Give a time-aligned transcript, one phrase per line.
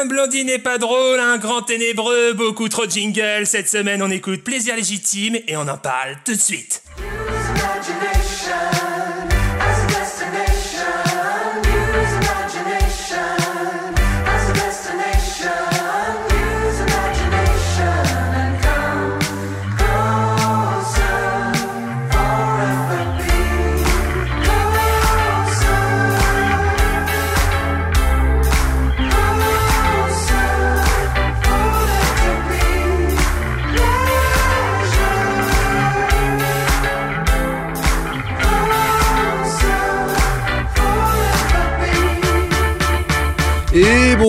[0.00, 3.44] Un blondine n'est pas drôle, un grand ténébreux, beaucoup trop de jingle.
[3.44, 6.82] Cette semaine, on écoute Plaisir légitime et on en parle tout de suite.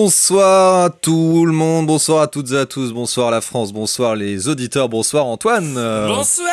[0.04, 4.16] Bonsoir à tout le monde, bonsoir à toutes et à tous, bonsoir la France, bonsoir
[4.16, 5.74] les auditeurs, bonsoir Antoine.
[5.74, 6.48] Bonsoir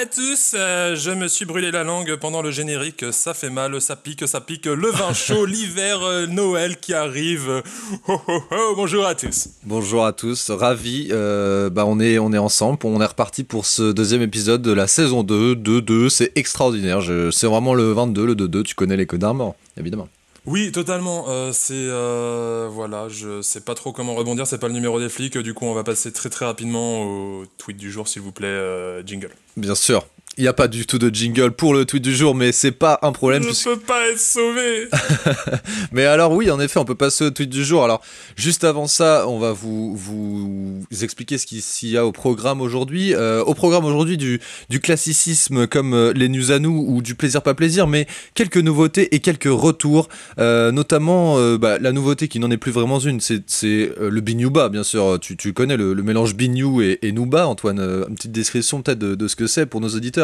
[0.00, 0.54] à tous.
[0.54, 3.04] Euh, je me suis brûlé la langue pendant le générique.
[3.12, 4.64] Ça fait mal, ça pique, ça pique.
[4.64, 7.62] Le vin chaud, l'hiver, euh, Noël qui arrive.
[8.08, 9.48] Oh, oh, oh, bonjour à tous.
[9.64, 11.08] Bonjour à tous, ravi.
[11.10, 14.72] Euh, bah on est on est ensemble, on est reparti pour ce deuxième épisode de
[14.72, 15.54] la saison 2.
[15.56, 17.02] 2-2, c'est extraordinaire.
[17.30, 18.62] C'est vraiment le 22, le 2-2.
[18.62, 20.08] Tu connais les codes d'armor, évidemment.
[20.46, 21.26] Oui, totalement.
[21.28, 24.46] Euh, c'est euh, voilà, je sais pas trop comment rebondir.
[24.46, 25.38] C'est pas le numéro des flics.
[25.38, 28.48] Du coup, on va passer très très rapidement au tweet du jour, s'il vous plaît,
[28.48, 29.30] euh, jingle.
[29.56, 30.04] Bien sûr.
[30.38, 32.72] Il n'y a pas du tout de jingle pour le tweet du jour, mais c'est
[32.72, 33.42] pas un problème.
[33.42, 34.88] Je puisque- peux pas être sauvé.
[35.92, 37.84] Mais alors oui, en effet, on peut passer au tweet du jour.
[37.84, 38.00] Alors
[38.34, 43.14] juste avant ça, on va vous vous expliquer ce qu'il y a au programme aujourd'hui.
[43.14, 47.14] Euh, au programme aujourd'hui du, du classicisme comme euh, les news à nous ou du
[47.14, 52.38] plaisir pas plaisir, mais quelques nouveautés et quelques retours, euh, notamment bah, la nouveauté qui
[52.38, 55.18] n'en est plus vraiment une, c'est c'est, le Binyuba, bien sûr.
[55.20, 57.80] Tu, tu connais le, le mélange Binyu et, et Nuba, Antoine.
[58.08, 60.21] Une petite description peut-être de, de ce que c'est pour nos auditeurs.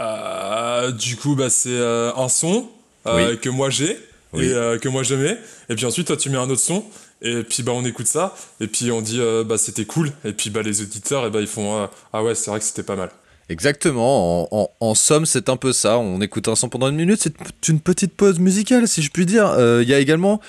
[0.00, 2.68] Euh, du coup, bah, c'est euh, un son
[3.06, 3.98] euh, que moi j'ai
[4.32, 4.46] Oui.
[4.46, 5.36] et que moi je mets.
[5.68, 6.84] Et puis ensuite, toi, tu mets un autre son.
[7.22, 8.34] Et puis bah on écoute ça.
[8.60, 10.10] Et puis on dit bah c'était cool.
[10.24, 12.82] Et puis bah les auditeurs, et bah ils font ah ouais c'est vrai que c'était
[12.82, 13.10] pas mal.
[13.50, 16.96] Exactement, en, en- en somme c'est un peu ça, on écoute un son pendant une
[16.96, 17.34] minute, c'est
[17.68, 19.48] une petite pause musicale si je puis dire.
[19.50, 20.40] Euh, Il y a également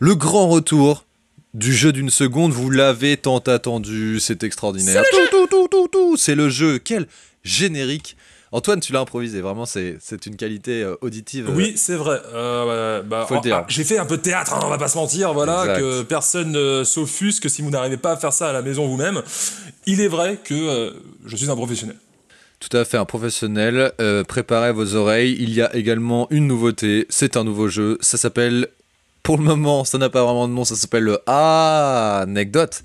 [0.00, 1.04] le grand retour
[1.54, 5.04] du jeu d'une seconde, vous l'avez tant attendu, c'est extraordinaire.
[5.12, 7.06] Tout, tout, tout, tout, tout, C'est le jeu, quel
[7.44, 8.15] générique
[8.52, 11.48] Antoine, tu l'as improvisé, vraiment c'est une qualité euh, auditive.
[11.48, 12.20] euh, Oui, c'est vrai.
[12.32, 13.56] Euh, bah, Faut le dire.
[13.56, 15.78] ah, J'ai fait un peu de théâtre, hein, on va pas se mentir, voilà, Exact.
[15.80, 19.22] que personne ne s'offusque si vous n'arrivez pas à faire ça à la maison vous-même.
[19.86, 20.90] Il est vrai que euh,
[21.26, 21.96] je suis un professionnel.
[22.60, 23.92] Tout à fait, un professionnel.
[24.00, 25.36] Euh, préparez vos oreilles.
[25.38, 27.06] Il y a également une nouveauté.
[27.10, 27.98] C'est un nouveau jeu.
[28.00, 28.68] Ça s'appelle.
[29.22, 30.64] Pour le moment, ça n'a pas vraiment de nom.
[30.64, 32.82] Ça s'appelle le Anecdote.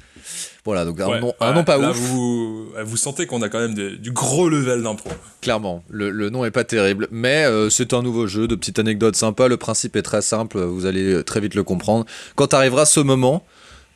[0.63, 1.97] Voilà, donc un, Ouais, nom, un ouais, nom pas là, ouf.
[1.97, 5.09] Vous, vous sentez qu'on a quand même du gros level d'impro.
[5.41, 8.77] Clairement, le, le nom est pas terrible, mais euh, c'est un nouveau jeu, de petites
[8.77, 9.47] anecdotes sympas.
[9.47, 10.59] Le principe est très simple.
[10.61, 12.05] Vous allez euh, très vite le comprendre.
[12.35, 13.44] Quand arrivera ce moment,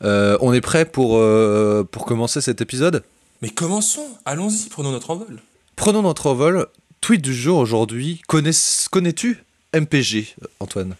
[0.02, 3.04] euh, on est prêt pour, euh, pour commencer cet épisode?
[3.42, 5.40] Mais commençons, allons-y, prenons notre envol.
[5.76, 6.66] Prenons notre envol.
[7.00, 8.22] Tweet du jour aujourd'hui.
[8.26, 8.50] Connais-
[8.90, 10.96] Connais-tu MPG, Antoine?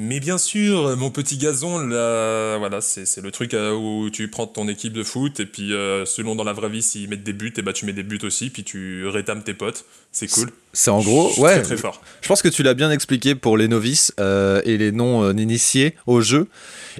[0.00, 4.46] Mais bien sûr, mon petit gazon, là, voilà, c'est le truc euh, où tu prends
[4.46, 7.32] ton équipe de foot et puis euh, selon dans la vraie vie s'ils mettent des
[7.32, 9.84] buts, et bah tu mets des buts aussi, puis tu rétames tes potes.
[10.12, 10.50] C'est cool.
[10.72, 11.54] C'est en gros, ouais.
[11.56, 12.00] Très très fort.
[12.20, 16.20] Je pense que tu l'as bien expliqué pour les novices euh, et les non-initiés au
[16.20, 16.46] jeu.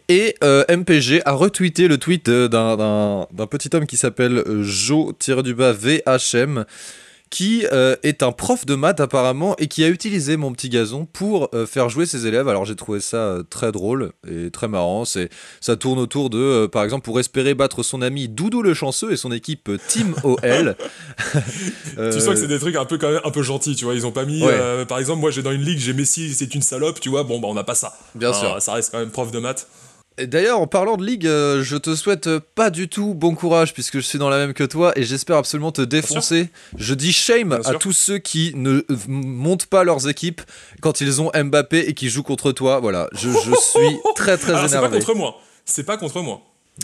[0.09, 6.65] Et MPG a retweeté le tweet d'un- petit homme qui s'appelle euh, Jo-du-bas VHM
[7.31, 11.07] qui euh, est un prof de maths apparemment et qui a utilisé mon petit gazon
[11.07, 12.49] pour euh, faire jouer ses élèves.
[12.49, 15.05] Alors j'ai trouvé ça euh, très drôle et très marrant.
[15.05, 15.29] C'est
[15.61, 19.17] ça tourne autour de, par exemple, pour espérer battre son ami Doudou le chanceux et
[19.17, 20.77] son équipe Team OL.
[21.97, 23.95] Tu sens que c'est des trucs un peu quand même un peu gentils, tu vois.
[23.95, 24.87] Ils ont pas mis, Ouais.
[24.87, 27.25] par exemple, moi j'ai dans une ligue, j'ai Messi, c'est une salope, tu vois.
[27.25, 27.93] Bon bah on n'a pas ça.
[28.15, 28.63] Bien Alors, sûr.
[28.63, 29.67] Ça reste quand même prof de maths.
[30.27, 33.73] D'ailleurs, en parlant de ligue, euh, je te souhaite euh, pas du tout bon courage
[33.75, 36.49] puisque je suis dans la même que toi et j'espère absolument te défoncer.
[36.77, 37.79] Je dis shame Bien à sûr.
[37.79, 40.41] tous ceux qui ne euh, montent pas leurs équipes
[40.81, 42.81] quand ils ont Mbappé et qui jouent contre toi.
[42.81, 44.99] Voilà, je, je suis très très Alors c'est pas énervé.
[44.99, 45.41] contre moi.
[45.65, 46.41] C'est pas contre moi.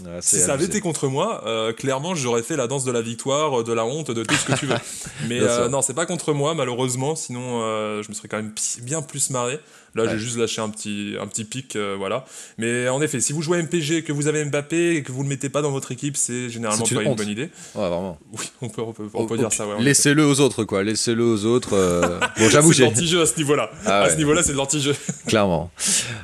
[0.07, 3.01] Ah, Si ça avait été contre moi, euh, clairement j'aurais fait la danse de la
[3.01, 4.75] victoire, de la honte, de tout ce que tu veux.
[5.29, 7.61] Mais euh, non, c'est pas contre moi malheureusement, sinon
[8.03, 9.61] je me serais quand même bien plus marré.
[9.95, 10.09] Là Ouais.
[10.11, 12.25] j'ai juste lâché un petit, un petit pic, euh, voilà.
[12.59, 15.29] Mais en effet, si vous jouez MPG, que vous avez Mbappé et que vous le
[15.29, 17.19] mettez pas dans votre équipe, c'est généralement C'est pas une honte.
[17.19, 17.51] bonne idée.
[17.75, 18.19] Ouais, vraiment.
[18.33, 19.67] Oui, on peut, on peut, on peut dire ça.
[19.67, 19.75] Ouais.
[19.81, 20.83] Laissez-le aux autres, quoi.
[20.83, 21.75] Laissez-le aux autres.
[21.75, 22.19] euh.
[22.39, 23.71] Bon, j'avoue, c'est de j'ai l'anti-jeu à ce niveau-là.
[23.87, 24.11] Ah À ouais.
[24.11, 24.95] ce niveau-là, c'est de l'anti-jeu.
[25.29, 25.71] clairement.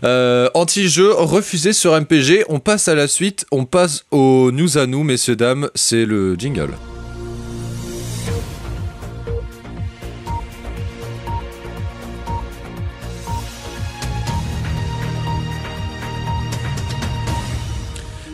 [0.05, 2.45] Euh, Anti-jeu refusé sur MPG.
[2.49, 3.47] On passe à la suite.
[3.53, 5.71] On passe aux news à nous, messieurs dames.
[5.77, 6.71] C'est le jingle.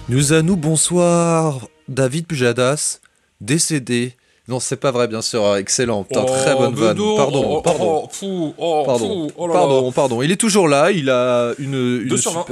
[0.08, 3.00] Nous à nous, bonsoir, David Pujadas,
[3.40, 4.14] décédé.
[4.48, 5.56] Non, c'est pas vrai, bien sûr.
[5.56, 6.04] Excellent.
[6.04, 6.96] Putain, très Oh, bonne vanne.
[7.16, 8.02] Pardon, oh, pardon.
[8.04, 8.54] oh, fou,
[8.86, 9.92] Pardon, fou, là là.
[9.92, 10.22] pardon.
[10.22, 12.46] Il est toujours là, il a une, sur.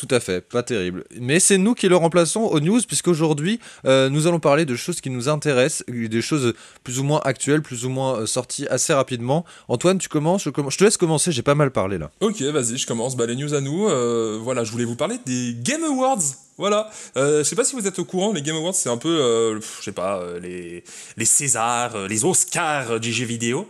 [0.00, 1.04] Tout à fait, pas terrible.
[1.20, 5.02] Mais c'est nous qui le remplaçons aux news, puisqu'aujourd'hui, euh, nous allons parler de choses
[5.02, 6.54] qui nous intéressent, des choses
[6.84, 9.44] plus ou moins actuelles, plus ou moins euh, sorties assez rapidement.
[9.68, 12.10] Antoine, tu commences je, te laisse commencer, j'ai pas mal parlé là.
[12.20, 13.14] Ok, vas-y, je commence.
[13.14, 13.90] Bah, les news à nous.
[13.90, 16.22] euh, voilà, je voulais vous parler des Game Awards.
[16.56, 16.88] Voilà.
[17.18, 19.20] Euh, je sais pas si vous êtes au courant, les Game Awards, c'est un peu,
[19.20, 20.82] euh, je sais pas, euh, les,
[21.18, 23.68] les Césars, les Oscars du jeu vidéo.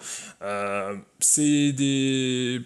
[1.19, 2.61] C'est des.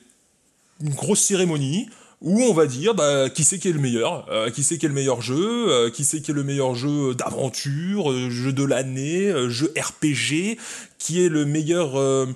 [0.82, 1.88] une grosse cérémonie
[2.24, 4.86] où on va dire bah, qui c'est qui est le meilleur, euh, qui c'est qui
[4.86, 8.52] est le meilleur jeu, euh, qui c'est qui est le meilleur jeu d'aventure, euh, jeu
[8.52, 10.58] de l'année, jeu RPG,
[10.98, 12.26] qui est le meilleur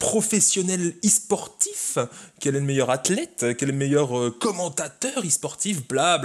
[0.00, 1.98] professionnel e-sportif,
[2.40, 6.20] quel est le meilleur athlète, quel est le meilleur commentateur e-sportif, bla.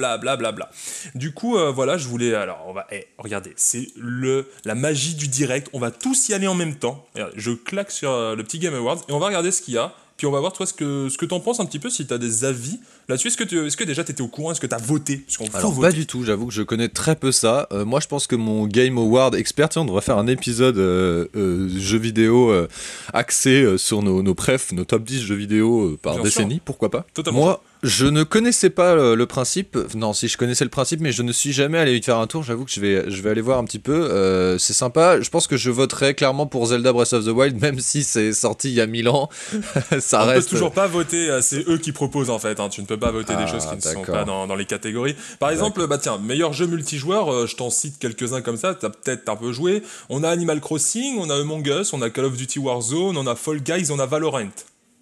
[1.14, 2.34] Du coup, voilà, je voulais.
[2.34, 2.88] Alors, on va.
[2.92, 5.70] eh, regardez, c'est le la magie du direct.
[5.74, 7.06] On va tous y aller en même temps.
[7.36, 9.94] Je claque sur le petit Game Awards et on va regarder ce qu'il y a.
[10.24, 12.08] Puis on va voir toi ce que ce que t'en penses un petit peu si
[12.08, 12.80] t'as des avis
[13.10, 13.28] là-dessus.
[13.28, 14.54] Est-ce que tu, est-ce que déjà t'étais au courant?
[14.54, 15.18] Est-ce que t'as voté?
[15.18, 15.90] Puisqu'on faut Alors voter.
[15.90, 17.68] pas du tout, j'avoue que je connais très peu ça.
[17.74, 20.78] Euh, moi je pense que mon Game Award expert, tiens, on devrait faire un épisode
[20.78, 22.70] euh, euh, jeux vidéo euh,
[23.12, 26.90] axé euh, sur nos, nos prefs, nos top 10 jeux vidéo par Bien décennie, pourquoi
[26.90, 27.06] pas.
[27.14, 27.42] Totalement.
[27.42, 31.12] Moi je ne connaissais pas le, le principe, non si je connaissais le principe mais
[31.12, 33.30] je ne suis jamais allé y faire un tour, j'avoue que je vais, je vais
[33.30, 36.66] aller voir un petit peu, Euh, c'est sympa, je pense que je voterai clairement pour
[36.68, 39.30] Zelda Breath of the Wild même si c'est sorti il y a 1000 ans,
[40.00, 40.50] ça on reste...
[40.50, 42.60] peut toujours pas voter, euh, c'est eux qui proposent en fait.
[42.60, 42.70] hein.
[42.70, 44.66] Tu ne peux pas voter Ah, des choses qui ne sont pas dans, dans les
[44.66, 45.16] catégories.
[45.40, 48.90] Par exemple, bah tiens, meilleur jeu multijoueur, euh, je t'en cite quelques-uns comme ça, t'as
[48.90, 49.84] peut-être un peu joué.
[50.10, 53.28] On a Animal Crossing, on a Among Us, on a Call of Duty Warzone, on
[53.28, 54.50] a Fall Guys, on a Valorant.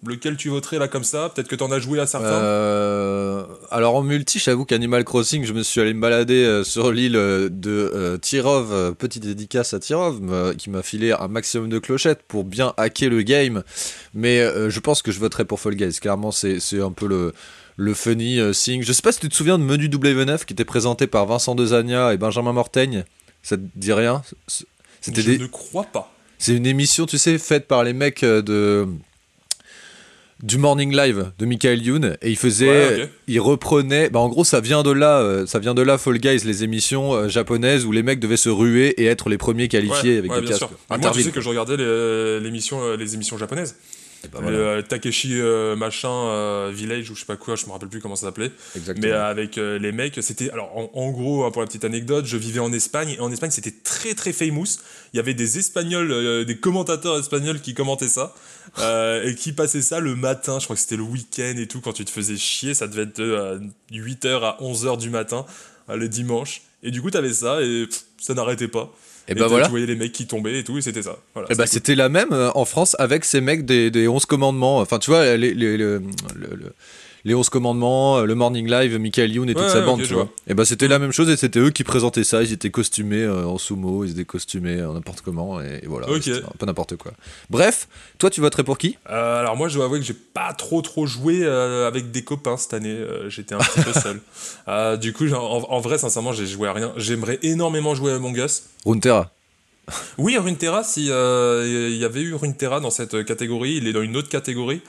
[0.04, 1.30] Lequel tu voterais là comme ça?
[1.32, 2.26] Peut-être que t'en as joué à certains.
[2.26, 6.90] Euh, alors en multi, j'avoue qu'Animal Crossing, je me suis allé me balader euh, sur
[6.90, 10.20] l'île euh, de euh, Tirov, petite dédicace à Tirov,
[10.56, 13.62] qui m'a filé un maximum de clochettes pour bien hacker le game.
[14.12, 15.98] Mais je pense que je voterai pour Fall Guys.
[16.00, 17.32] Clairement, c'est c'est un peu le
[17.76, 18.82] le funny thing.
[18.82, 21.54] Je sais pas si tu te souviens de Menu W9 qui était présenté par Vincent
[21.54, 23.04] Dezania et Benjamin Mortaigne.
[23.42, 24.22] Ça te dit rien?
[25.00, 26.12] C'était je des, ne crois pas.
[26.38, 28.86] c'est une émission, tu sais, faite par les mecs de
[30.42, 34.42] du Morning Live de Michael Youn et il faisait, Ouais, il reprenait, bah en gros
[34.44, 37.84] ça vient de là, euh, ça vient de là Fall Guys, les émissions euh, japonaises
[37.86, 40.46] où les mecs devaient se ruer et être les premiers qualifiés Ouais, avec ouais, des
[40.46, 40.68] bien casques.
[40.68, 40.70] sûr.
[40.90, 43.76] Ah, moi, tu sais que je regardais les, l'émission, euh, les émissions japonaises.
[44.30, 47.72] Bah, Le, euh, Takeshi euh, machin euh, Village ou je sais pas quoi, je me
[47.72, 48.52] rappelle plus comment ça s'appelait.
[48.98, 50.50] Mais avec les mecs, c'était.
[50.50, 53.32] Alors, en, en gros, hein, pour la petite anecdote, je vivais en Espagne, et en
[53.32, 54.78] Espagne, c'était très très famous.
[55.12, 58.34] Il y avait des Espagnols, des commentateurs espagnols qui commentaient ça,
[58.78, 61.92] et qui passaient ça le matin, je crois que c'était le week-end et tout, quand
[61.92, 63.60] tu te faisais chier, ça devait être de
[63.92, 65.44] 8h à 11h du matin,
[65.88, 66.62] le dimanche.
[66.82, 68.92] Et du coup, t'avais ça, et pff, ça n'arrêtait pas.
[69.28, 69.64] Et Et bah voilà.
[69.66, 71.16] Tu voyais les mecs qui tombaient et tout, et c'était ça.
[71.34, 74.08] Voilà, Et bah c'était c'était la même euh, en France avec ces mecs des, des
[74.08, 74.78] 11 commandements.
[74.80, 76.02] Enfin tu vois, les, les, le-
[76.34, 76.74] le- le-
[77.24, 80.02] les 11 commandements, euh, le Morning Live, Michael Youn et toute Ouais, sa ouais, bande,
[80.02, 80.24] tu vois.
[80.24, 80.32] vois.
[80.48, 82.42] Et bah c'était la même chose et c'était eux qui présentaient ça.
[82.42, 86.08] Ils étaient costumés euh, en sumo, ils étaient costumés en n'importe comment et, et voilà.
[86.10, 86.22] Ok.
[86.22, 87.12] C'était un peu n'importe quoi.
[87.50, 87.86] Bref,
[88.18, 88.96] toi tu voterais pour qui?
[89.10, 92.24] Euh, alors moi je dois avouer que j'ai pas trop trop joué euh, avec des
[92.24, 94.20] copains cette année, Euh, j'étais un petit peu seul.
[94.68, 95.38] Euh, du coup en,
[95.68, 96.92] en vrai sincèrement j'ai joué à rien.
[96.96, 98.64] J'aimerais énormément jouer à Among Us.
[98.84, 99.30] Runeterra.
[100.16, 104.02] Oui Runeterra si euh, il y avait eu Runeterra dans cette catégorie, il est dans
[104.02, 104.80] une autre catégorie.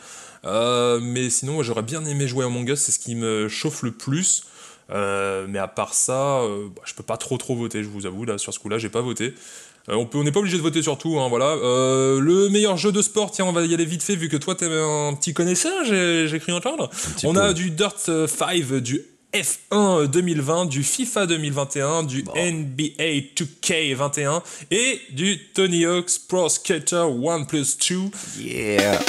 [0.45, 3.83] Euh, mais sinon j'aurais bien aimé jouer à Among Us, c'est ce qui me chauffe
[3.83, 4.43] le plus.
[4.91, 8.05] Euh, mais à part ça, euh, bah, je peux pas trop trop voter, je vous
[8.05, 9.33] avoue là sur ce coup-là j'ai pas voté.
[9.89, 11.47] Euh, on peut, on n'est pas obligé de voter sur tout, hein, voilà.
[11.47, 14.37] Euh, le meilleur jeu de sport, tiens, on va y aller vite fait vu que
[14.37, 16.89] toi t'es un petit connaisseur, j'ai cru entendre.
[17.23, 17.41] On peu.
[17.41, 19.01] a du Dirt euh, 5, du
[19.33, 27.43] F1 2020, du FIFA 2021, du NBA 2K21 et du Tony Hawk's Pro Skater 1
[27.43, 27.95] plus 2.
[28.39, 28.99] Yeah.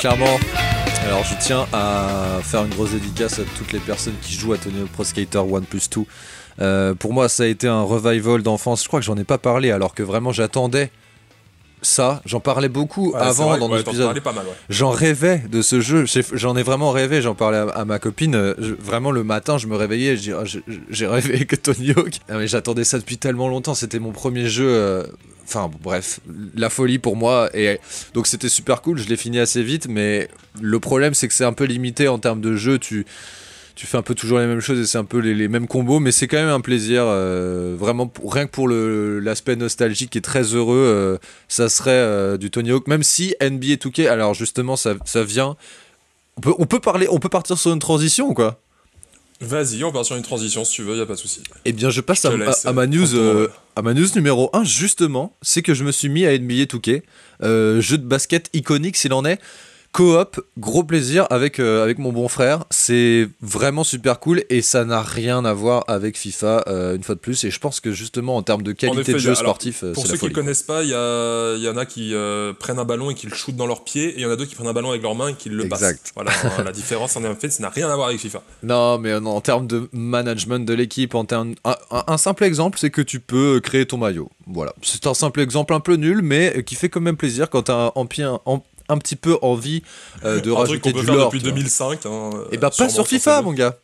[0.00, 0.38] Clairement,
[1.06, 4.58] alors je tiens à faire une grosse dédicace à toutes les personnes qui jouent à
[4.58, 6.02] Tony Hawk Pro Skater 1 plus 2.
[6.60, 8.82] Euh, pour moi, ça a été un revival d'enfance.
[8.82, 10.90] Je crois que j'en ai pas parlé alors que vraiment j'attendais
[11.82, 12.22] ça.
[12.24, 14.20] J'en parlais beaucoup Ouais, avant vrai, dans ouais, nos épisodes.
[14.70, 18.34] J'en rêvais de ce jeu, j'en ai vraiment rêvé, j'en parlais à, à ma copine,
[18.36, 20.58] euh, je- vraiment le matin je me réveillais, je-
[20.90, 24.48] j'ai rêvé que Tony Hawk, Ah, mais j'attendais ça depuis tellement longtemps, c'était mon premier
[24.48, 25.04] jeu, euh,
[25.46, 26.20] enfin bref,
[26.54, 27.80] la folie pour moi, et
[28.14, 30.28] donc c'était super cool, je l'ai fini assez vite, mais
[30.60, 33.06] le problème c'est que c'est un peu limité en termes de jeu, tu...
[33.74, 36.00] tu fais un peu toujours les mêmes choses et c'est un peu les, mêmes combos,
[36.00, 40.42] mais c'est quand même un plaisir, euh, vraiment, rien que pour l'aspect nostalgique et très
[40.42, 44.94] heureux, euh, ça serait euh, du Tony Hawk, même si NBA 2K, alors justement, ça,
[45.04, 45.56] ça vient.
[46.36, 48.60] On peut, on peut parler, on peut partir sur une transition ou quoi?
[49.40, 51.42] Vas-y, on part sur une transition si tu veux, y a pas de souci.
[51.64, 55.36] Eh bien, je passe Je à, ma news, euh, à ma news numéro 1, justement,
[55.42, 57.02] c'est que je me suis mis à NBA 2K,
[57.42, 59.40] euh, jeu de basket iconique s'il en est.
[59.94, 62.64] Coop, gros plaisir avec, euh, avec mon bon frère.
[62.70, 67.14] C'est vraiment super cool et ça n'a rien à voir avec FIFA, euh, une fois
[67.14, 67.44] de plus.
[67.44, 70.04] Et je pense que justement, en termes de qualité effet, de jeu sportif, euh, Pour
[70.04, 72.80] ceux la qui ne connaissent pas, il y, a- y en a qui euh, prennent
[72.80, 74.50] un ballon et qui le shootent dans leurs pieds, et il y en a d'autres
[74.50, 76.12] qui prennent un ballon avec leurs mains et qui le Exact.
[76.16, 76.32] passent.
[76.42, 78.42] Voilà, la différence en fait, ça n'a rien à voir avec FIFA.
[78.64, 82.90] Non, mais en, en termes de management de l'équipe, en termes, un, simple exemple, c'est
[82.90, 84.28] que tu peux créer ton maillot.
[84.48, 87.62] Voilà, c'est un simple exemple un peu nul, mais qui fait quand même plaisir quand
[87.62, 89.82] t'as un, un, un, un petit peu envie
[90.24, 91.52] euh, de un truc rajouter peut du faire depuis tu vois.
[91.54, 92.06] 2005.
[92.06, 93.44] Hein, Et bah pas sur FIFA, PC2.
[93.44, 93.78] mon gars.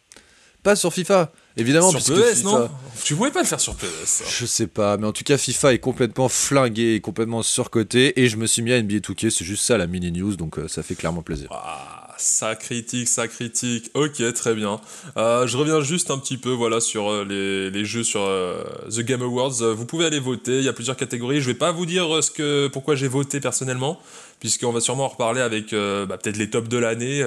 [0.62, 1.90] Pas sur FIFA, évidemment.
[1.90, 2.69] Sur FIFA- non
[3.02, 3.87] Tu pouvais pas le faire sur PS.
[4.04, 4.25] ça.
[4.28, 8.28] Je sais pas, mais en tout cas FIFA est complètement flingué et complètement surcoté et
[8.28, 10.69] je me suis mis à NBA 2K, c'est juste ça la mini news, donc euh,
[10.69, 11.49] ça fait clairement plaisir.
[11.50, 13.90] Ah, ça critique, ça critique.
[13.94, 14.80] Ok, très bien.
[15.16, 18.62] Euh, je reviens juste un petit peu voilà, sur euh, les, les jeux sur euh,
[18.90, 19.74] The Game Awards.
[19.74, 21.40] Vous pouvez aller voter, il y a plusieurs catégories.
[21.40, 24.00] Je vais pas vous dire ce que, pourquoi j'ai voté personnellement,
[24.38, 27.24] puisqu'on va sûrement en reparler avec bah, peut-être les tops de l'année,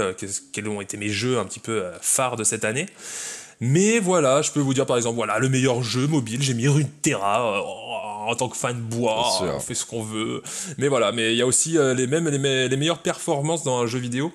[0.51, 2.85] quels ont été mes jeux un petit peu phares de cette année.
[3.59, 6.67] Mais voilà, je peux vous dire par exemple, voilà, le meilleur jeu mobile, j'ai mis
[6.67, 7.61] Runeterra
[8.25, 10.41] en tant que fan bois, on fait ce qu'on veut.
[10.77, 13.63] Mais voilà, mais il y a aussi euh, les mêmes les, me- les meilleures performances
[13.63, 14.31] dans un jeu vidéo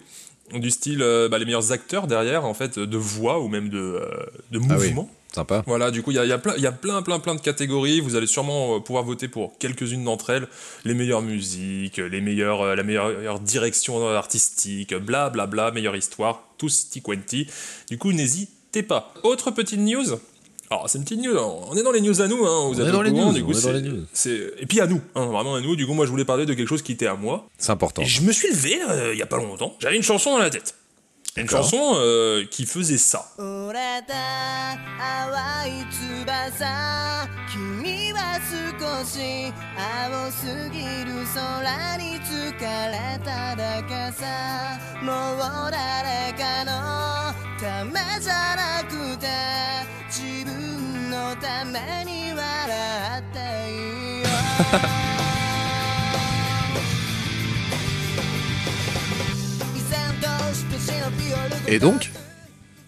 [0.52, 3.78] du style euh, bah, les meilleurs acteurs derrière en fait de voix ou même de,
[3.78, 4.08] euh,
[4.50, 4.86] de Ah oui.
[4.88, 5.10] mouvement.
[5.34, 5.62] Sympa.
[5.66, 7.40] Voilà, du coup, il y a, y, a plein- y a plein, plein, plein de
[7.42, 8.00] catégories.
[8.00, 10.48] Vous allez sûrement euh, pouvoir voter pour quelques-unes d'entre elles.
[10.86, 16.44] Les meilleures musiques, les meilleures, euh, la meilleure direction artistique, bla, bla, bla, meilleure histoire,
[16.56, 17.46] tout sti quanti.
[17.90, 19.12] Du coup, n'hésitez pas.
[19.22, 20.18] Autre petite news.
[20.70, 21.36] Alors, c'est une petite news.
[21.36, 22.68] On est dans les news à nous, hein.
[22.68, 24.04] Vous On êtes est dans les courant, news, du coup, on est dans les news.
[24.60, 25.76] Et puis à nous, hein, vraiment à nous.
[25.76, 27.46] Du coup, moi, je voulais parler de quelque chose qui était à moi.
[27.58, 28.02] C'est important.
[28.02, 29.74] Et je me suis levé euh, il y a pas longtemps.
[29.80, 30.74] J'avais une chanson dans la tête.
[31.36, 33.26] Une chanson euh, qui faisait ça.
[47.57, 49.27] 折れ た淡い翼君は少し青すぎる空に疲れただけさもう誰かのためじゃなくて
[50.09, 54.27] 自分のために笑っていいよ
[59.75, 62.09] 依然として忍び寄る Et donc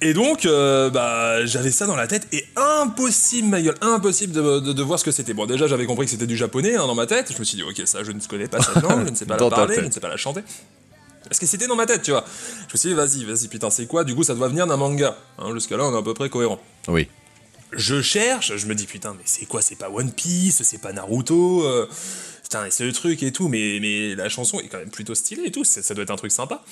[0.01, 4.59] Et donc, euh, bah, j'avais ça dans la tête et impossible, ma gueule, impossible de,
[4.59, 5.33] de- de voir ce que c'était.
[5.33, 7.31] Bon, déjà, j'avais compris que c'était du japonais hein, dans ma tête.
[7.33, 9.25] Je me suis dit, ok, ça, je ne connais pas cette langue, je ne sais
[9.25, 9.83] pas Dans la ta parler, tête.
[9.85, 10.41] je ne sais pas la chanter.
[11.30, 12.24] Parce que c'était dans ma tête, tu vois.
[12.68, 14.02] Je me suis dit, vas-y, vas-y, putain, c'est quoi?
[14.02, 15.16] Du coup, ça doit venir d'un manga.
[15.38, 16.60] Hein, Jusqu'à là, on est à peu près cohérent.
[16.88, 17.08] Oui.
[17.72, 19.62] Je cherche, je me dis, putain, mais c'est quoi?
[19.62, 21.64] C'est pas One Piece, c'est pas Naruto?
[21.64, 21.88] Euh,
[22.42, 25.44] Putain, c'est le truc et tout, mais, mais la chanson est quand même plutôt stylée
[25.46, 26.64] et tout, ça, ça doit être un truc sympa.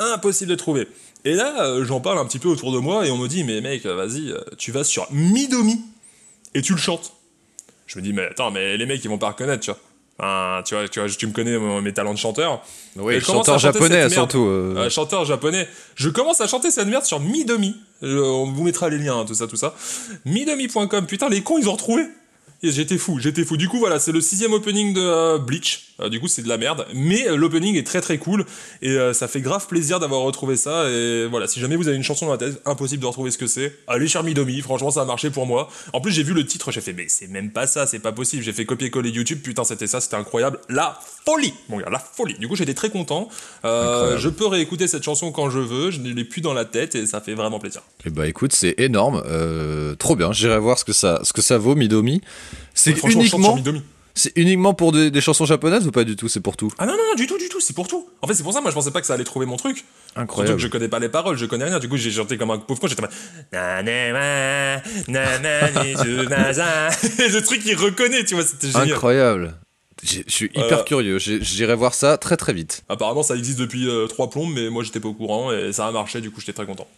[0.00, 0.88] Impossible de trouver.
[1.24, 3.44] Et là, euh, j'en parle un petit peu autour de moi et on me dit,
[3.44, 5.84] mais mec, vas-y, euh, tu vas sur Midomi
[6.54, 7.12] et tu le chantes.
[7.86, 9.78] Je me dis, mais attends, mais les mecs, ils vont pas reconnaître, tu vois.
[10.22, 12.62] Enfin, tu vois, tu vois, tu me connais mes talents de chanteur.
[12.96, 14.44] Oui, à chanteur japonais surtout.
[14.44, 14.74] euh.
[14.76, 15.66] Euh, chanteur japonais.
[15.94, 17.74] Je commence à chanter cette merde sur Midomi.
[18.02, 19.74] Euh, on vous mettra les liens, hein, tout ça, tout ça.
[20.26, 21.06] Midomi.com.
[21.06, 22.04] Putain, les cons, ils ont retrouvé.
[22.62, 23.56] Et J'étais fou, j'étais fou.
[23.56, 25.89] Du coup, voilà, c'est le sixième opening de euh, Bleach.
[26.00, 26.86] Euh, du coup, c'est de la merde.
[26.94, 28.44] Mais euh, l'opening est très très cool.
[28.82, 30.88] Et euh, ça fait grave plaisir d'avoir retrouvé ça.
[30.90, 33.38] Et voilà, si jamais vous avez une chanson dans la tête, impossible de retrouver ce
[33.38, 33.74] que c'est.
[33.86, 35.68] Allez sur Midomi, franchement, ça a marché pour moi.
[35.92, 38.12] En plus, j'ai vu le titre, j'ai fait, mais c'est même pas ça, c'est pas
[38.12, 38.42] possible.
[38.42, 40.58] J'ai fait copier-coller YouTube, putain, c'était ça, c'était incroyable.
[40.68, 42.34] La folie Mon gars, la folie.
[42.38, 43.28] Du coup, j'étais très content.
[43.64, 46.64] Euh, je peux réécouter cette chanson quand je veux, je ne l'ai plus dans la
[46.64, 47.82] tête et ça fait vraiment plaisir.
[48.06, 50.32] Eh bah écoute, c'est énorme, euh, trop bien.
[50.32, 52.20] J'irai voir ce que ça, ce que ça vaut, Midomi.
[52.74, 53.82] C'est sur uniquement, Midomi.
[54.14, 56.70] C'est uniquement pour des, des chansons japonaises ou pas du tout C'est pour tout?
[56.78, 58.08] Ah non, non, non, du tout, du tout, c'est pour tout.
[58.22, 59.76] En fait, c'est pour ça, moi, je pensais pas que ça allait trouver mon truc.
[59.78, 60.58] Surtout que Incroyable.
[60.60, 61.78] je connais pas les paroles, je connais rien.
[61.78, 63.02] Du coup, j'ai chanté comme un pauvre con, j'étais
[66.04, 66.88] junaza.
[67.18, 68.92] Le truc, il reconnaît, tu vois, c'était génial.
[68.92, 69.54] Incroyable.
[70.02, 70.82] Je suis hyper Voilà.
[70.84, 71.18] curieux.
[71.18, 72.82] J'irai voir ça très très vite.
[72.88, 75.86] Apparemment, ça existe depuis euh, trois plombes, mais moi, j'étais pas au courant et ça
[75.86, 76.88] a marché, du coup, j'étais très content.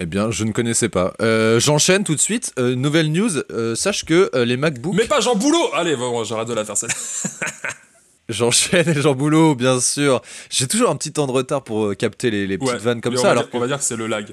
[0.00, 1.12] Eh bien, je ne connaissais pas.
[1.20, 2.52] Euh, J'enchaîne tout de suite.
[2.58, 3.30] Euh, nouvelle news.
[3.50, 4.94] euh, sache que les MacBooks.
[4.94, 6.90] Mais pas Jean Boulot Allez, bon, j'arrête de la faire celle
[8.28, 10.20] J'enchaîne et Jean Boulot, bien sûr.
[10.50, 13.16] J'ai toujours un petit temps de retard pour capter les, les petites vannes comme on
[13.16, 13.22] ça.
[13.24, 14.26] va Alors dire- on va dire que c'est le lag.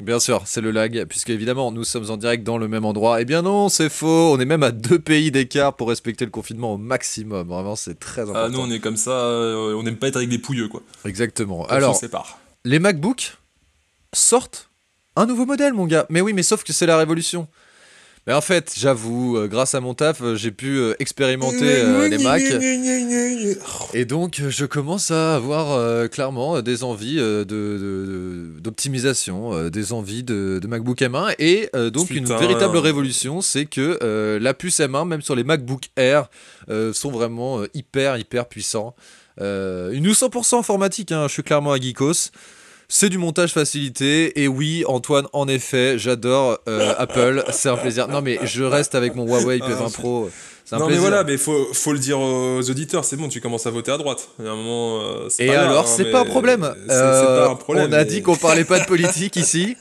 [0.00, 3.20] Bien sûr, c'est le lag, puisque évidemment nous sommes en direct dans le même endroit.
[3.20, 6.30] Eh bien non, c'est faux, on est même à deux pays d'écart pour respecter le
[6.30, 7.46] confinement au maximum.
[7.48, 8.40] Vraiment, c'est très important.
[8.42, 10.80] Ah, nous, on est comme ça, on n'aime pas être avec des pouilleux, quoi.
[11.04, 11.60] Exactement.
[11.60, 12.38] On Alors, se sépare.
[12.64, 13.34] les MacBooks
[14.14, 14.70] sortent
[15.16, 16.06] Un nouveau modèle, mon gars.
[16.08, 17.46] Mais oui, mais sauf que c'est la révolution.
[18.28, 22.18] Mais en fait, j'avoue, euh, grâce à mon taf, euh, j'ai pu euh, expérimenter les
[22.22, 22.40] Mac.
[23.94, 28.06] Et donc, je commence à avoir euh, clairement des envies euh, de- de-
[28.54, 31.34] de- d'optimisation, euh, des envies de, de MacBook M1.
[31.40, 35.42] Et euh, donc, une véritable révolution, c'est que euh, la puce M1, même sur les
[35.44, 36.28] MacBook Air,
[36.70, 38.94] euh, sont vraiment euh, hyper, hyper puissants.
[39.40, 42.30] Euh, une ou 100% informatique, hein, je suis clairement à Geekos.
[42.94, 44.42] C'est du montage facilité.
[44.42, 47.42] Et oui, Antoine, en effet, j'adore euh, Apple.
[47.50, 48.06] C'est un plaisir.
[48.06, 50.28] Non, mais je reste avec mon Huawei Ah, P20 c'est- Pro.
[50.66, 51.08] C'est un Non mais plaisir.
[51.08, 53.96] voilà, mais faut, faut le dire aux auditeurs, c'est bon, tu commences à voter à
[53.98, 54.28] droite.
[54.38, 56.70] Il y a un moment, euh, c'est Et pas alors, c'est mais pas un problème.
[56.86, 57.88] c'est- c'est Euh, pas un problème.
[57.90, 59.74] on a mais- dit qu'on parlait pas de politique ici.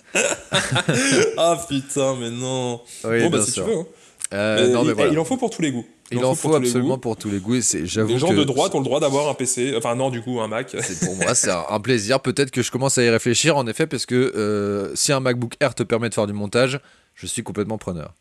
[1.37, 2.79] Ah putain, mais non.
[3.03, 3.65] Oui, bon bah si sûr.
[3.65, 3.77] tu veux.
[3.79, 3.85] hein.
[4.33, 5.11] Euh, Mais non, il, mais voilà.
[5.11, 5.85] il en faut pour tous les goûts.
[6.11, 7.55] Il en faut absolument pour tous les goûts.
[7.55, 9.95] et c'est- J'avoue Les gens que de droite ont le droit d'avoir un PC, enfin
[9.95, 10.75] non du coup un Mac.
[10.81, 12.19] c'est pour moi c'est un, plaisir.
[12.19, 15.53] Peut-être que je commence à y réfléchir en effet parce que euh, si un MacBook
[15.59, 16.79] Air te permet de faire du montage,
[17.15, 18.13] je suis complètement preneur.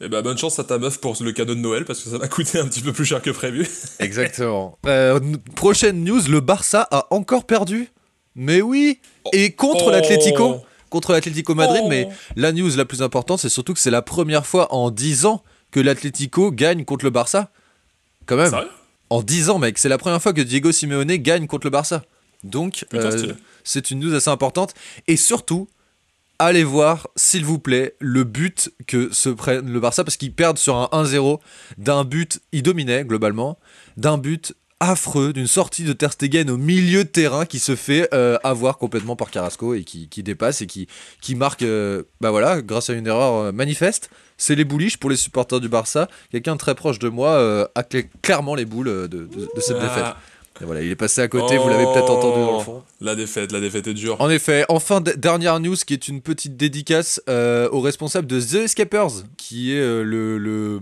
[0.00, 2.18] Et bah bonne chance à ta meuf pour le cadeau de Noël parce que ça
[2.18, 3.66] va coûter un petit peu plus cher que prévu.
[3.98, 4.78] Exactement.
[4.86, 5.18] Euh,
[5.54, 7.88] prochaine news, le Barça a encore perdu.
[8.34, 9.00] Mais oui,
[9.32, 9.90] et contre Oh.
[9.90, 11.80] l'Atlético, contre l'Atlético Madrid.
[11.84, 11.88] Oh.
[11.88, 15.24] Mais la news la plus importante, c'est surtout que c'est la première fois en 10
[15.24, 15.42] ans
[15.76, 17.50] que l'Atlético gagne contre le Barça.
[18.24, 18.48] Quand même.
[18.48, 18.70] Sérieux?
[19.10, 22.02] En 10 ans, mec, c'est la première fois que Diego Simeone gagne contre le Barça.
[22.44, 24.72] Donc, euh, c'est une news assez importante.
[25.06, 25.68] Et surtout,
[26.38, 30.56] allez voir, s'il vous plaît, le but que se prenne le Barça, parce qu'ils perdent
[30.56, 31.40] sur un 1-0
[31.76, 33.58] d'un but, ils dominaient globalement,
[33.98, 38.08] d'un but affreux, d'une sortie de Ter Stegen au milieu de terrain qui se fait
[38.14, 40.88] euh, avoir complètement par Carrasco et qui, qui dépasse et qui,
[41.20, 44.08] qui marque, euh, bah voilà, grâce à une erreur manifeste.
[44.38, 46.08] C'est les bullish pour les supporters du Barça.
[46.30, 47.82] Quelqu'un très proche de moi euh, a
[48.22, 50.04] clairement les boules euh, de, de- de cette défaite.
[50.04, 50.16] Ah,
[50.60, 52.82] Et voilà, il est passé à côté, vous l'avez peut-être entendu dans le fond.
[53.00, 54.20] La défaite, la défaite est dure.
[54.20, 58.54] En effet, enfin, dernière news qui est une petite dédicace euh, au responsable de The
[58.64, 60.80] Escapers, qui est euh, le, le-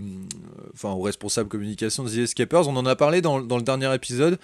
[0.73, 2.67] Enfin, au responsable communication de The Escapers.
[2.67, 4.37] On en a parlé dans, dans le dernier épisode.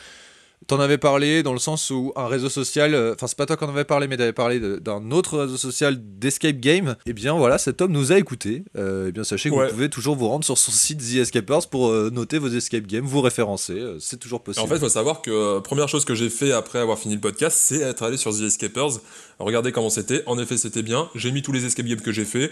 [0.71, 3.57] T'en avais parlé dans le sens où un réseau social, euh, enfin c'est pas toi
[3.57, 6.95] qui en avais parlé, mais t'avais parlé d'un autre réseau social d'Escape Game.
[7.05, 8.63] Et bien voilà, cet homme nous a écoutés.
[8.77, 9.65] Euh, et bien sachez que Ouais.
[9.65, 12.87] vous pouvez toujours vous rendre sur son site The Escapers pour euh, noter vos Escape
[12.87, 13.83] Games, vous référencer.
[13.99, 14.65] c'est toujours Et possible.
[14.65, 17.19] En fait, il faut savoir que première chose que j'ai fait après avoir fini le
[17.19, 18.91] podcast, c'est être allé sur The Escapers,
[19.39, 20.23] regarder comment c'était.
[20.25, 21.09] En effet, c'était bien.
[21.15, 22.49] J'ai mis tous les escape games que j'ai fait.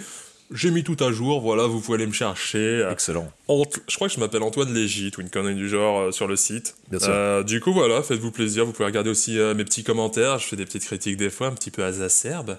[0.52, 1.42] J'ai mis tout à jour.
[1.42, 2.88] Voilà, vous pouvez aller me chercher.
[2.92, 3.32] Excellent.
[3.48, 6.28] Ant- je crois que je m'appelle Antoine Légit ou une connerie du genre euh, sur
[6.28, 6.76] le site.
[6.90, 7.10] Bien sûr.
[7.12, 8.66] Euh, du coup, voilà, faites-vous plaisir.
[8.66, 10.40] Vous pouvez regarder aussi euh, mes petits commentaires.
[10.40, 12.58] Je fais des petites critiques des fois, un petit peu acerbe,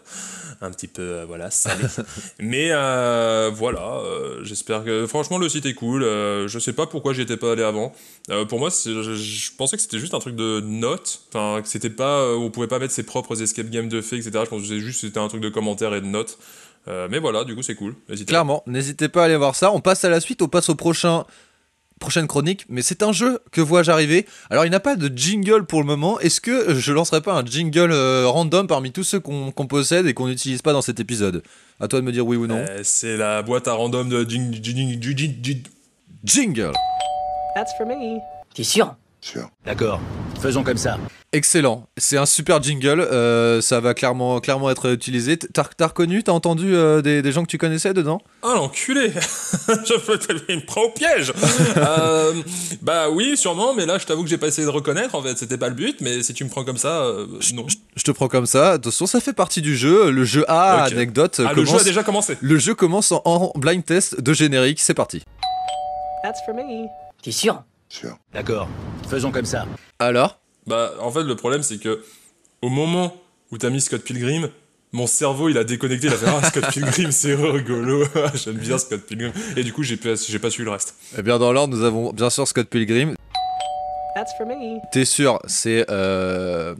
[0.60, 1.82] un petit peu, euh, voilà, salé.
[2.38, 5.06] Mais euh, voilà, euh, j'espère que.
[5.08, 6.04] Franchement, le site est cool.
[6.04, 7.92] Euh, je sais pas pourquoi j'y étais pas allé avant.
[8.30, 11.22] Euh, pour moi, je, je pensais que c'était juste un truc de notes.
[11.34, 12.20] Enfin, que c'était pas.
[12.20, 14.44] euh, on pouvait pas mettre ses propres escape games de fait, etc.
[14.44, 16.38] Je que c'était juste c'était un truc de commentaires et de notes.
[16.88, 17.94] Euh, mais voilà, du coup, c'est cool.
[18.08, 18.30] N'hésitez pas.
[18.30, 19.70] Clairement, n'hésitez pas à aller voir ça.
[19.72, 21.24] On passe à la suite, on passe au prochain
[21.98, 24.26] prochaine chronique, mais c'est un jeu que vois-je arriver?
[24.48, 26.18] Alors il n'a pas de jingle pour le moment.
[26.20, 30.14] Est-ce que je lancerai pas un jingle euh, random parmi tous ceux qu'on possède et
[30.14, 31.42] qu'on n'utilise pas dans cet épisode?
[31.78, 32.56] À toi de me dire oui ou non.
[32.56, 35.62] Euh, c'est la boîte à random de jing, jing, jing, jing, jing-
[36.24, 36.72] Jingle.
[37.54, 38.18] That's for me.
[38.54, 38.94] T'es sûr?
[39.66, 40.00] D'accord,
[40.40, 40.98] faisons comme ça.
[41.32, 41.86] Excellent.
[41.96, 43.00] C'est un super jingle.
[43.00, 45.36] euh, ça va clairement clairement être utilisé.
[45.36, 48.20] T'as t'as reconnu T'as entendu euh, des, des gens que tu connaissais dedans?
[48.42, 49.12] Ah l'enculé
[49.68, 51.32] Je il me prend au piège
[51.76, 52.32] Euh,
[52.82, 55.36] Bah oui, sûrement, mais là je t'avoue que j'ai pas essayé de reconnaître en fait,
[55.38, 57.66] c'était pas le but, mais si tu me prends comme ça, euh, non.
[57.96, 58.72] Je te prends comme ça.
[58.72, 60.10] Attention, ça fait partie du jeu.
[60.10, 61.80] Le jeu A anecdote Ah, le jeu commence.
[61.82, 62.38] a déjà commencé.
[62.40, 64.80] Le jeu commence en, en blind test de générique.
[64.80, 65.22] C'est parti.
[66.24, 66.86] That's for me.
[67.22, 67.62] T'es sûr?
[68.32, 68.68] D'accord,
[69.08, 69.66] faisons comme ça.
[69.98, 70.40] Alors?
[70.66, 72.02] Bah en fait le problème c'est que
[72.62, 73.16] au moment
[73.50, 74.50] où t'as mis Scott Pilgrim,
[74.92, 78.78] mon cerveau il a déconnecté, il a fait ah Scott Pilgrim c'est rigolo, j'aime bien
[78.78, 80.94] Scott Pilgrim, et du coup j'ai pas, j'ai pas su le reste.
[81.18, 83.14] Eh bien, dans l'ordre, nous avons bien sûr Scott Pilgrim.
[84.14, 84.78] That's for me.
[84.92, 86.74] T'es sûr, c'est euh,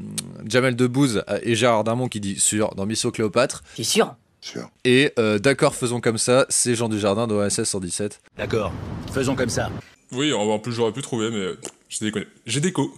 [0.45, 3.63] Jamel Debbouze et Gérard Darmon qui dit sûr dans Mission Cléopâtre.
[3.77, 4.15] T'es sûr?
[4.85, 8.21] Et euh, d'accord, faisons comme ça, c'est Jean Dujardin dans OSS 117.
[8.37, 8.73] D'accord,
[9.13, 9.71] faisons comme ça.
[10.13, 11.55] Oui, en plus j'aurais pu trouver, mais
[11.89, 12.27] j'ai déconné.
[12.47, 12.93] J'ai déco.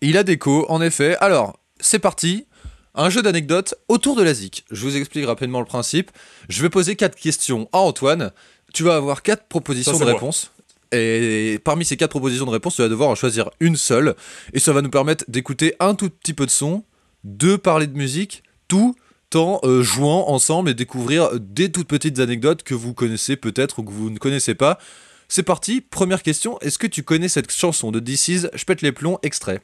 [0.00, 1.16] Il a déco, en effet.
[1.20, 2.46] Alors, c'est parti.
[2.94, 4.64] Un jeu d'anecdotes autour de la ZIC.
[4.70, 6.10] Je vous explique rapidement le principe.
[6.48, 8.32] Je vais poser quatre questions à Antoine.
[8.74, 10.50] Tu vas avoir quatre propositions Ça, de réponse.
[10.92, 14.16] Et parmi ces quatre propositions de réponse, tu vas devoir en choisir une seule.
[14.52, 16.84] Et ça va nous permettre d'écouter un tout petit peu de son,
[17.22, 18.96] de parler de musique, tout
[19.34, 23.84] en euh, jouant ensemble et découvrir des toutes petites anecdotes que vous connaissez peut-être ou
[23.84, 24.78] que vous ne connaissez pas.
[25.32, 28.82] C'est parti, première question, est-ce que tu connais cette chanson de This Is Je pète
[28.82, 29.60] les plombs, extrait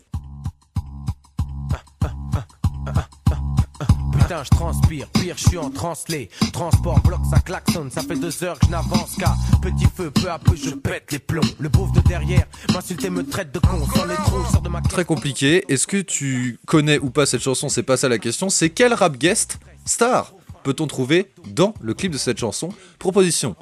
[4.13, 6.31] Putain, je transpire, pire, je suis en translé.
[6.53, 7.91] Transport, bloc, ça klaxonne.
[7.91, 10.13] Ça fait deux heures que je n'avance qu'à petit feu.
[10.13, 11.43] Peu à peu, je pète les plombs.
[11.59, 13.85] Le pauvre de derrière m'insulte et me traite de con.
[13.93, 15.65] Sans les trous, sort de ma Très compliqué.
[15.69, 17.69] Est-ce que tu connais ou pas cette chanson?
[17.69, 18.51] C'est pas ça la question.
[18.51, 22.69] C'est quel rap guest star peut-on trouver dans le clip de cette chanson?
[23.01, 23.57] Proposition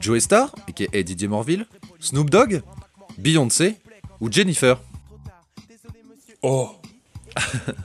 [0.00, 1.66] Joey Star, aka Didier Morville,
[2.00, 2.62] Snoop Dogg,
[3.18, 3.76] Beyoncé
[4.20, 4.78] ou Jennifer
[6.42, 6.70] Oh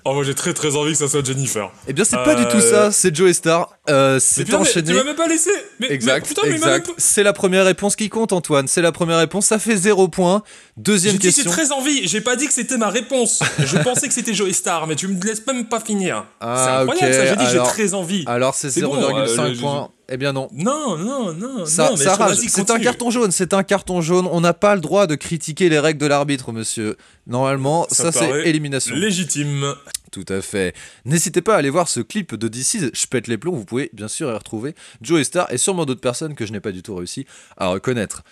[0.06, 1.72] Oh, moi j'ai très très envie que ça soit Jennifer.
[1.88, 3.70] Eh bien, c'est pas du tout Euh, ça, c'est Joey Star.
[3.90, 4.90] Euh, c'est mais enchaîné.
[4.90, 6.92] Tu m'as même pas laissé mais, Exact, mais putain, même exact.
[6.98, 8.68] C'est la première réponse qui compte, Antoine.
[8.68, 9.48] C'est la première réponse.
[9.48, 10.44] Ça fait zéro point.
[10.78, 11.52] Deuxième J'ai dit j'ai question.
[11.52, 13.42] très envie, j'ai pas dit que c'était ma réponse.
[13.60, 16.26] Je pensais que c'était Joey Star, mais tu me laisses même pas finir.
[16.40, 18.24] Ah, c'est incroyable ok, ça, j'ai dit j'ai très envie.
[18.28, 19.90] Alors, c'est C'est bon, 0,5 euh, points.
[20.12, 20.50] Eh bien, non.
[20.52, 23.32] Non, non, non, Ça, non, mais ça C'est un carton jaune.
[23.32, 24.28] C'est un carton jaune.
[24.32, 26.98] On n'a pas le droit de critiquer les règles de l'arbitre, monsieur.
[27.28, 28.96] Normalement, ça, Ça c'est élimination.
[28.96, 29.76] Légitime.
[30.12, 30.76] Tout à fait.
[31.06, 33.54] N'hésitez pas à aller voir ce clip de DC's, Je pète les plombs.
[33.54, 36.60] Vous pouvez bien sûr y retrouver Joey Star et sûrement d'autres personnes que je n'ai
[36.60, 38.24] pas du tout réussi à reconnaître.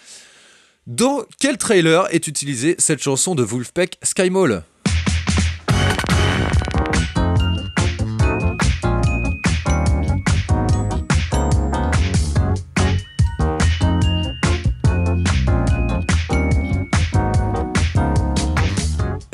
[0.88, 4.30] Dans quel trailer est utilisée cette chanson de Wolfpack Sky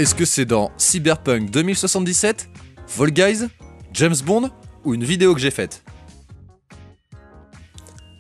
[0.03, 2.49] Est-ce que c'est dans Cyberpunk 2077,
[2.97, 3.47] Vol Guys,
[3.93, 4.49] James Bond
[4.83, 5.81] ou une vidéo que j'ai faite?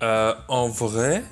[0.01, 1.25] Euh, en vrai,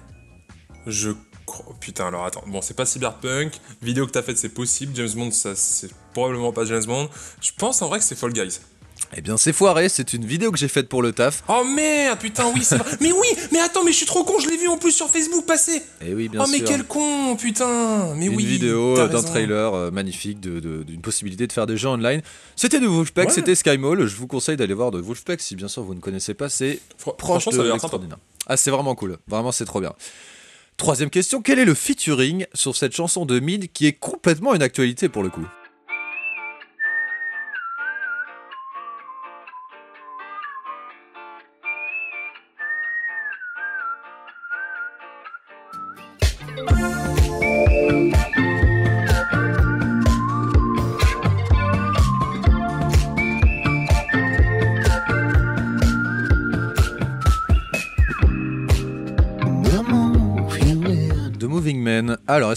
[0.86, 1.12] je
[1.46, 1.68] crois.
[1.70, 2.44] oh, Putain, alors attends.
[2.48, 3.54] Bon, c'est pas Cyberpunk.
[3.82, 4.94] Vidéo que t'as faite, c'est possible.
[4.94, 7.10] James Bond, ça, c'est probablement pas James Bond.
[7.40, 8.60] Je pense en vrai que c'est Fall Guys.
[9.14, 11.44] Eh bien c'est foiré, c'est une vidéo que j'ai faite pour le taf.
[11.50, 12.92] Oh merde, putain, oui, c'est vrai.
[13.02, 15.10] mais oui, mais attends, mais je suis trop con, je l'ai vu en plus sur
[15.10, 15.82] Facebook passer.
[16.00, 16.58] Et oui, bien oh, sûr.
[16.58, 18.16] mais quel con, putain.
[18.16, 18.46] Mais une oui.
[18.46, 22.22] vidéo t'as euh, d'un trailer euh, magnifique d'une possibilité de faire des jeux online.
[22.56, 23.34] C'était de Wolfpack, Ouais.
[23.34, 24.06] c'était Sky Mall.
[24.06, 26.48] Je vous conseille d'aller voir de Wolfpack si bien sûr vous ne connaissez pas.
[26.48, 28.18] C'est proche franchement, de l'extraordinaire.
[28.48, 29.18] Ah, c'est vraiment cool.
[29.28, 29.94] Vraiment, c'est trop bien.
[30.78, 34.64] Troisième question quel est le featuring sur cette chanson de Mid qui est complètement une
[34.64, 35.46] actualité pour le coup?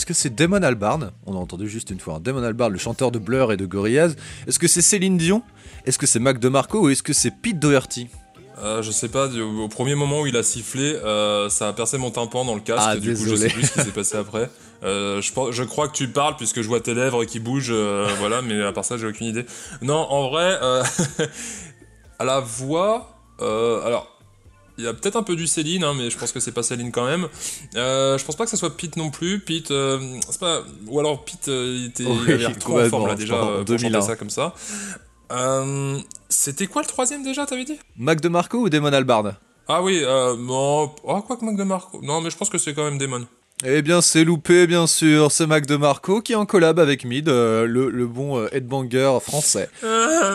[0.05, 2.17] Est-ce que c'est Damon Albarn On a entendu juste une fois.
[2.17, 2.21] hein.
[2.21, 4.15] Damon Albarn, le chanteur de Blur et de Gorillaz.
[4.47, 5.41] Est-ce que c'est Céline Dion
[5.87, 8.09] Est-ce que c'est Mac DeMarco ou est-ce que c'est Pete Doherty?
[8.63, 11.97] Euh, je sais pas, au premier moment où il a sifflé, euh, ça a percé
[11.97, 12.85] mon tympan dans le casque.
[12.87, 14.51] Ah, du coup, je sais plus ce qui s'est passé après.
[14.83, 17.73] Euh, je, je crois que tu parles puisque je vois tes lèvres qui bougent,
[18.19, 19.47] voilà, mais à part ça, j'ai aucune idée.
[19.81, 20.83] Non, en vrai, euh,
[22.19, 24.14] à la voix, alors.
[24.77, 26.63] Il y a peut-être un peu du Céline, hein, mais je pense que c'est pas
[26.65, 27.29] Céline quand même.
[27.77, 29.39] Euh, je pense pas que ça soit Pete non plus.
[29.39, 30.63] Pete, euh, c'est pas.
[30.89, 33.35] Ou alors Pete, euh, il, était, il Oui, avait l'air trop en forme là déjà
[33.35, 33.93] euh, pour 2001.
[33.93, 34.53] chanter ça comme ça.
[36.29, 37.79] C'était quoi le troisième déjà, t'avais dit?
[37.97, 39.37] Mac DeMarco ou Damon Albarn?
[39.69, 42.01] Ah oui, euh, bon, oh, quoi que Mac DeMarco.
[42.03, 43.27] Non, mais je pense que c'est quand même Damon.
[43.65, 45.31] Eh bien, c'est loupé, bien sûr.
[45.31, 49.71] C'est Mac DeMarco qui est en collab avec Mid, euh, le, le bon headbanger français.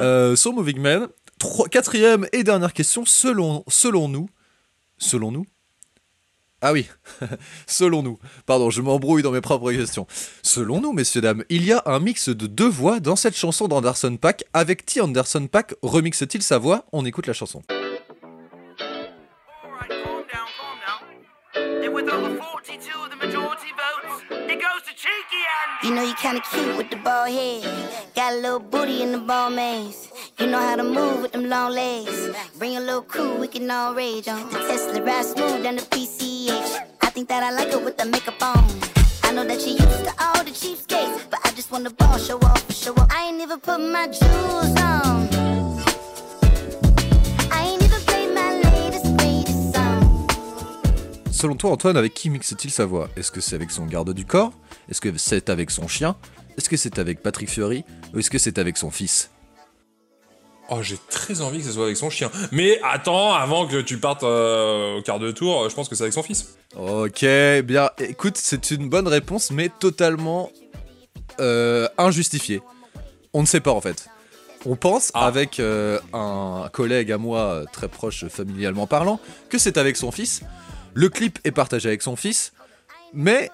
[0.01, 1.07] Euh, sur Moving Man.
[1.39, 3.05] Trois- quatrième et dernière question.
[3.05, 4.29] Selon, selon nous.
[4.97, 5.45] Selon nous?
[6.61, 6.89] Ah oui.
[7.67, 8.19] selon nous.
[8.45, 10.05] Pardon, je m'embrouille dans mes propres questions.
[10.43, 13.69] Selon nous, messieurs, dames, il y a un mix de deux voix dans cette chanson
[13.69, 14.43] d'Anderson Pack.
[14.53, 14.99] Avec T.
[14.99, 16.83] Anderson Pack remixe-t-il sa voix?
[16.91, 17.61] On écoute la chanson.
[17.69, 17.87] Alright,
[19.87, 20.99] calm down, calm down.
[21.85, 25.87] And with over 42, the majority votes, it goes to Cheeky and.
[25.87, 27.63] You know you kinda cute with the head.
[28.15, 30.09] Got a little booty in the ball maze.
[30.39, 32.29] You know how to move with them long legs.
[32.57, 34.49] Bring a little crew, we can all rage on.
[34.49, 36.79] Tesla ride smooth than the PCH.
[37.01, 38.63] I think that I like her with the makeup on.
[39.23, 42.17] I know that she used to all the cheapskates, but I just want the ball
[42.17, 43.11] show off, show off.
[43.11, 45.27] I ain't even put my jewels on.
[51.31, 53.07] Selon toi, Antoine, avec qui mixe-t-il sa voix?
[53.15, 54.51] Est-ce que c'est avec son garde du corps?
[54.89, 56.17] Est-ce que c'est avec son chien?
[56.57, 57.85] Est-ce que c'est avec Patrick Fiori?
[58.13, 59.29] Ou est-ce que c'est avec son fils?
[60.71, 62.29] Oh, j'ai très envie que ce soit avec son chien.
[62.51, 66.03] Mais attends, avant que tu partes euh, au quart de tour, je pense que c'est
[66.03, 66.55] avec son fils.
[66.77, 67.25] Ok,
[67.63, 70.51] bien, écoute, c'est une bonne réponse, mais totalement
[71.39, 72.61] euh, injustifiée.
[73.33, 74.07] On ne sait pas en fait.
[74.65, 75.25] On pense, Ah.
[75.25, 80.41] avec euh, un collègue à moi, très proche familialement parlant, que c'est avec son fils.
[80.93, 82.51] Le clip est partagé avec son fils,
[83.13, 83.49] mais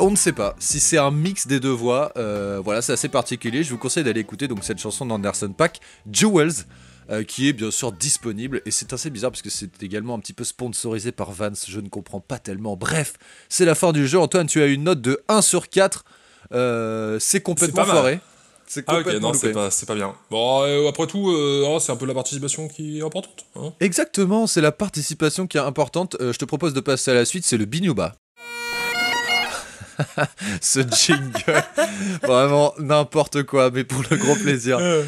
[0.00, 2.12] on ne sait pas si c'est un mix des deux voix.
[2.16, 3.62] euh, voilà, c'est assez particulier.
[3.62, 5.80] Je vous conseille d'aller écouter donc cette chanson d'Anderson Pack,
[6.10, 6.64] Jewels.
[7.10, 8.60] euh, qui est bien sûr disponible.
[8.66, 11.64] Et c'est assez bizarre parce que c'est également un petit peu sponsorisé par Vance.
[11.68, 12.76] Je ne comprends pas tellement.
[12.76, 13.14] Bref,
[13.48, 14.18] c'est la fin du jeu.
[14.18, 16.04] Antoine, tu as une note de 1 sur 4.
[16.52, 18.20] Euh, c'est complètement foiré.
[18.66, 20.14] C'est Ah ok, complètement non, c'est pas, bien.
[20.30, 23.46] Bon, euh, après tout, euh, oh, c'est un peu la participation qui est importante.
[23.56, 23.72] hein.
[23.80, 26.16] Exactement, c'est la participation qui est importante.
[26.20, 28.16] Euh, je te propose de passer à la suite, c'est le Binuba.
[30.60, 31.64] ce jingle.
[32.22, 34.78] Vraiment n'importe quoi, mais pour le gros plaisir.
[34.78, 35.04] Euh,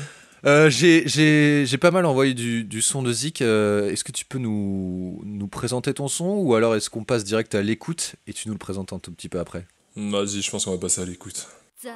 [0.47, 3.43] euh J'ai pas mal envoyé du, du son de Zik.
[3.43, 7.25] Euh, est-ce que tu peux nous, nous présenter ton son ou alors est-ce qu'on passe
[7.25, 9.67] direct à l'écoute et tu nous le présentes un tout petit peu après?
[9.97, 11.47] Vas-y, je pense qu'on va passer à l'écoute.«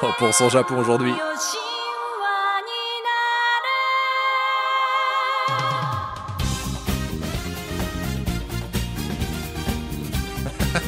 [0.00, 1.12] 100% Japon aujourd'hui.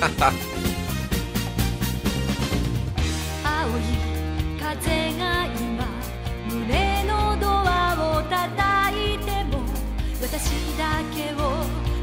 [4.59, 5.87] 風が今
[6.49, 8.35] 胸のドアを叩
[8.99, 9.63] いても
[10.21, 11.39] 私だけを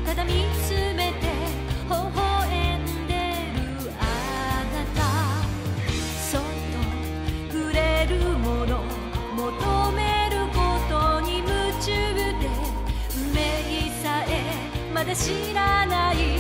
[0.05, 1.27] ただ見つめて
[1.89, 4.01] 微笑んでるあ
[4.73, 4.99] なた。
[6.31, 6.47] そっと
[7.51, 8.81] 触れるもの
[9.35, 11.49] 求めることに夢
[11.81, 12.47] 中で
[13.17, 13.38] 運命
[14.01, 14.31] さえ
[14.93, 16.38] まだ知らない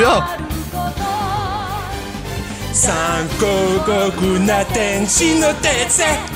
[0.00, 0.06] 料
[2.72, 3.28] 残
[3.84, 6.29] 酷な天使の鉄製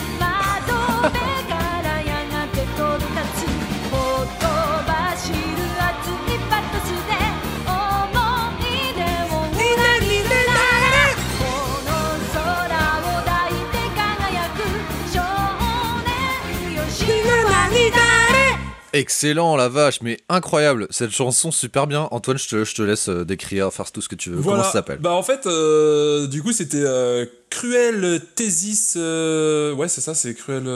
[18.96, 20.86] Excellent, la vache, mais incroyable.
[20.90, 22.06] Cette chanson, super bien.
[22.12, 24.36] Antoine, je te, je te laisse euh, décrire, faire tout ce que tu veux.
[24.36, 24.58] Voilà.
[24.60, 24.98] Comment ça s'appelle?
[25.00, 28.94] Bah en fait, euh, du coup, c'était euh, Cruel Thesis.
[28.96, 30.68] euh, Ouais, c'est ça, c'est Cruel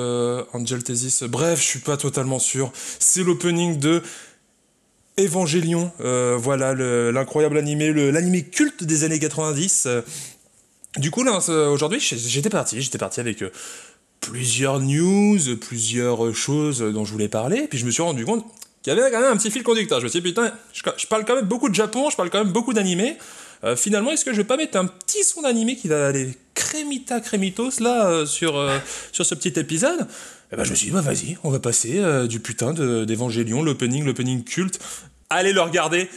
[0.52, 1.22] Angel Thesis.
[1.22, 2.72] Bref, je suis pas totalement sûr.
[2.98, 4.02] C'est l'opening de
[5.18, 5.92] Evangelion.
[5.98, 9.84] Voilà, le- l'incroyable animé, l'animé culte des années 90.
[9.86, 10.02] Euh,
[10.96, 11.38] Du coup, là,
[11.70, 12.80] aujourd'hui, j'étais parti.
[12.82, 13.44] J'étais parti avec
[14.20, 17.66] plusieurs news, plusieurs euh, choses dont je voulais parler.
[17.68, 18.44] Puis je me suis rendu compte
[18.82, 20.00] qu'il y avait quand même un petit fil conducteur.
[20.00, 22.42] Je me suis dit, putain, je, parle quand même beaucoup de Japon, je parle quand
[22.42, 23.16] même beaucoup d'animé.
[23.64, 26.30] Euh, finalement, est-ce que je vais pas mettre un petit son d'animé qui va aller
[26.54, 28.64] crémita crémitos là euh, sur,
[29.12, 30.06] sur ce petit épisode?
[30.52, 33.62] Et ben, je me suis dit, bah vas-y, on va passer du putain de- d'Evangélion,
[33.62, 34.78] l'opening, l'opening culte.
[35.30, 36.08] Allez le regarder,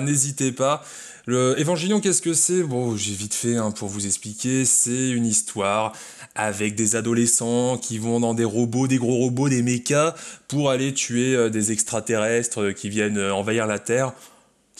[0.00, 0.82] n'hésitez pas.
[1.28, 1.54] Le
[2.00, 2.62] qu'est-ce que c'est?
[2.62, 4.64] Bon, j'ai vite fait hein, pour vous expliquer.
[4.64, 5.92] C'est une histoire
[6.38, 10.14] avec des adolescents qui vont dans des robots, des gros robots, des mechas,
[10.46, 14.12] pour aller tuer euh, des extraterrestres euh, qui viennent euh, envahir la Terre.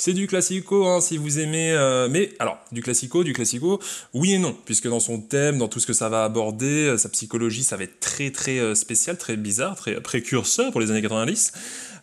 [0.00, 1.72] C'est du classico, hein, si vous aimez.
[1.72, 3.80] euh, mais alors, du classico, du classico,
[4.14, 6.96] oui et non, puisque dans son thème, dans tout ce que ça va aborder, euh,
[6.96, 10.92] sa psychologie, ça va être très très euh, spécial, très bizarre, très précurseur pour les
[10.92, 11.52] années 90.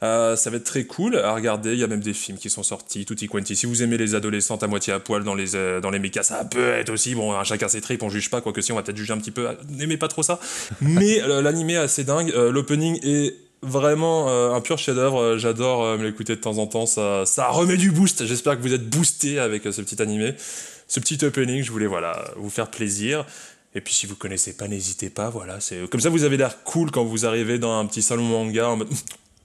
[0.04, 1.72] Euh, ça va être très cool à regarder.
[1.72, 3.56] Il y a même des films qui sont sortis, tutti quanti.
[3.56, 6.24] Si vous aimez les adolescentes à moitié à poil dans les, euh, dans les mechas,
[6.24, 7.16] ça peut être aussi.
[7.16, 9.20] Bon, hein, chacun ses tripes, on juge pas, quoique si, on va peut-être juger un
[9.20, 9.48] petit peu.
[9.70, 10.42] N'aimez pas trop ça.
[10.82, 12.34] Mais l'animé est assez dingue.
[12.36, 15.20] L'opening est vraiment euh, un pur chef-d'œuvre.
[15.22, 16.86] Euh, J'adore euh, me l'écouter de temps en temps.
[16.86, 18.26] Ça, ça remet du boost.
[18.26, 20.34] J'espère que vous êtes boosté avec euh, ce petit animé.
[20.88, 23.26] Ce petit opening, je voulais voilà, vous faire plaisir.
[23.74, 25.30] Et puis si vous connaissez pas, n'hésitez pas.
[25.30, 28.24] Voilà, c'est comme ça vous avez l'air cool quand vous arrivez dans un petit salon
[28.24, 28.90] manga en mode.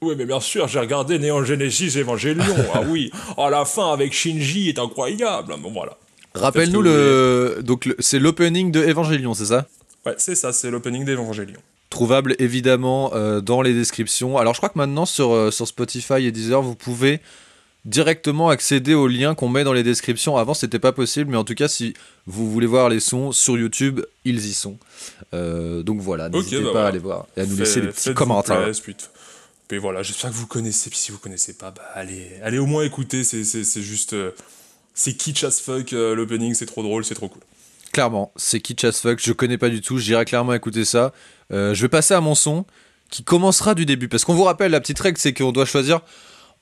[0.02, 2.42] Oui, mais bien sûr, j'ai regardé Néon Genesis Evangelion.
[2.72, 5.54] ah oui, à la fin avec Shinji est incroyable.
[5.60, 5.98] Bon voilà.
[6.34, 7.58] Rappelle-nous le.
[7.62, 9.66] Donc, le- c'est l'opening de Evangelion, c'est ça?
[10.06, 11.58] Ouais, c'est ça, c'est l'opening d'Evangelion.
[11.90, 14.38] Trouvable évidemment euh, dans les descriptions.
[14.38, 17.20] Alors, je crois que maintenant sur, euh, sur Spotify et Deezer, vous pouvez
[17.84, 20.36] directement accéder aux liens qu'on met dans les descriptions.
[20.36, 21.94] Avant, c'était pas possible, mais en tout cas, si
[22.26, 24.78] vous voulez voir les sons sur YouTube, ils y sont.
[25.34, 26.84] Euh, donc voilà, n'hésitez bah pas voilà.
[26.84, 28.70] à aller voir et à nous laisser des petits commentaires.
[29.66, 30.90] puis voilà, j'espère que vous connaissez.
[30.90, 33.24] Puis si vous connaissez pas, bah allez, allez au moins écouter.
[33.24, 34.14] C'est, juste,
[34.94, 35.90] c'est kitsch as fuck.
[35.90, 37.42] l'opening, c'est trop drôle, c'est trop cool.
[37.92, 41.12] Clairement, c'est kitsch as fuck, je connais pas du tout, j'irai clairement écouter ça.
[41.52, 42.64] Euh, je vais passer à mon son
[43.10, 44.08] qui commencera du début.
[44.08, 46.00] Parce qu'on vous rappelle, la petite règle, c'est qu'on doit choisir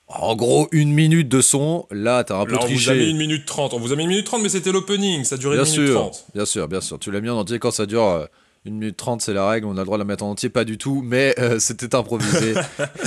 [0.06, 1.86] en gros une minute de son.
[1.90, 3.10] Là, t'as un peu Là, on vous a mis triché.
[3.10, 3.74] une minute trente.
[3.74, 5.24] On vous a mis une minute trente, mais c'était l'opening.
[5.24, 6.24] Ça durait Bien une minute sûr, trente.
[6.34, 6.98] bien sûr, bien sûr.
[6.98, 8.24] Tu l'as mis en entier quand ça dure euh,
[8.64, 9.66] une minute trente, c'est la règle.
[9.66, 11.94] On a le droit de la mettre en entier, pas du tout, mais euh, c'était
[11.94, 12.54] improvisé.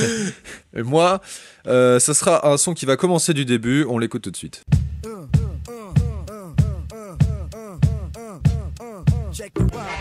[0.75, 1.21] Et moi,
[1.65, 3.84] euh, ce sera un son qui va commencer du début.
[3.89, 4.63] On l'écoute tout de suite.
[9.34, 10.00] Check the rhyme.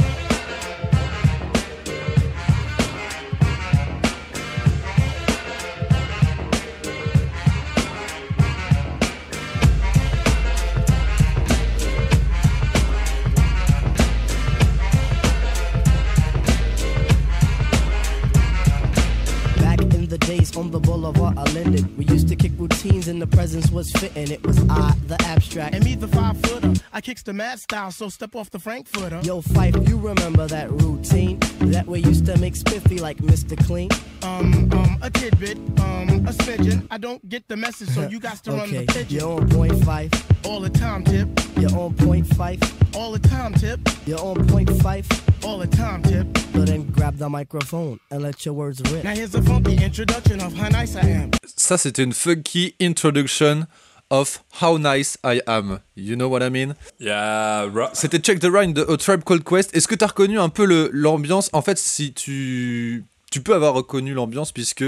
[20.11, 23.71] The days on the boulevard I landed, we used to kick routines and the presence
[23.71, 24.29] was fitting.
[24.33, 25.73] It was I, the abstract.
[25.75, 26.73] And me, the five footer.
[26.93, 29.21] I kicks the mad style, so step off the Frankfurter.
[29.23, 31.39] Yo, Fife, you remember that routine?
[31.71, 33.57] That way used to make spiffy like Mr.
[33.67, 33.89] Clean.
[34.23, 36.87] Um, um, a tidbit, um, a smidgen.
[36.91, 39.19] I don't get the message, so you got to run Okay, the pigeon.
[39.21, 40.11] you're on point five.
[40.45, 41.29] All the time, tip.
[41.57, 42.61] You're on point five.
[42.97, 43.79] All the time, tip.
[44.07, 45.07] You're on point five.
[45.45, 46.27] All the time, tip.
[46.53, 49.05] So then grab the microphone and let your words rip.
[49.05, 51.31] Now here's a funky introduction of how nice I am.
[51.57, 53.67] Ça, c'était une funky introduction
[54.09, 55.81] of How Nice I Am.
[55.95, 56.75] You know what I mean?
[56.99, 57.87] Yeah, bro.
[57.93, 59.75] C'était Check the Rhyme de A Tribe Called Quest.
[59.77, 61.51] Est-ce que tu as reconnu un peu le- l'ambiance?
[61.53, 63.05] En fait, si tu.
[63.31, 64.83] Tu peux avoir reconnu l'ambiance puisque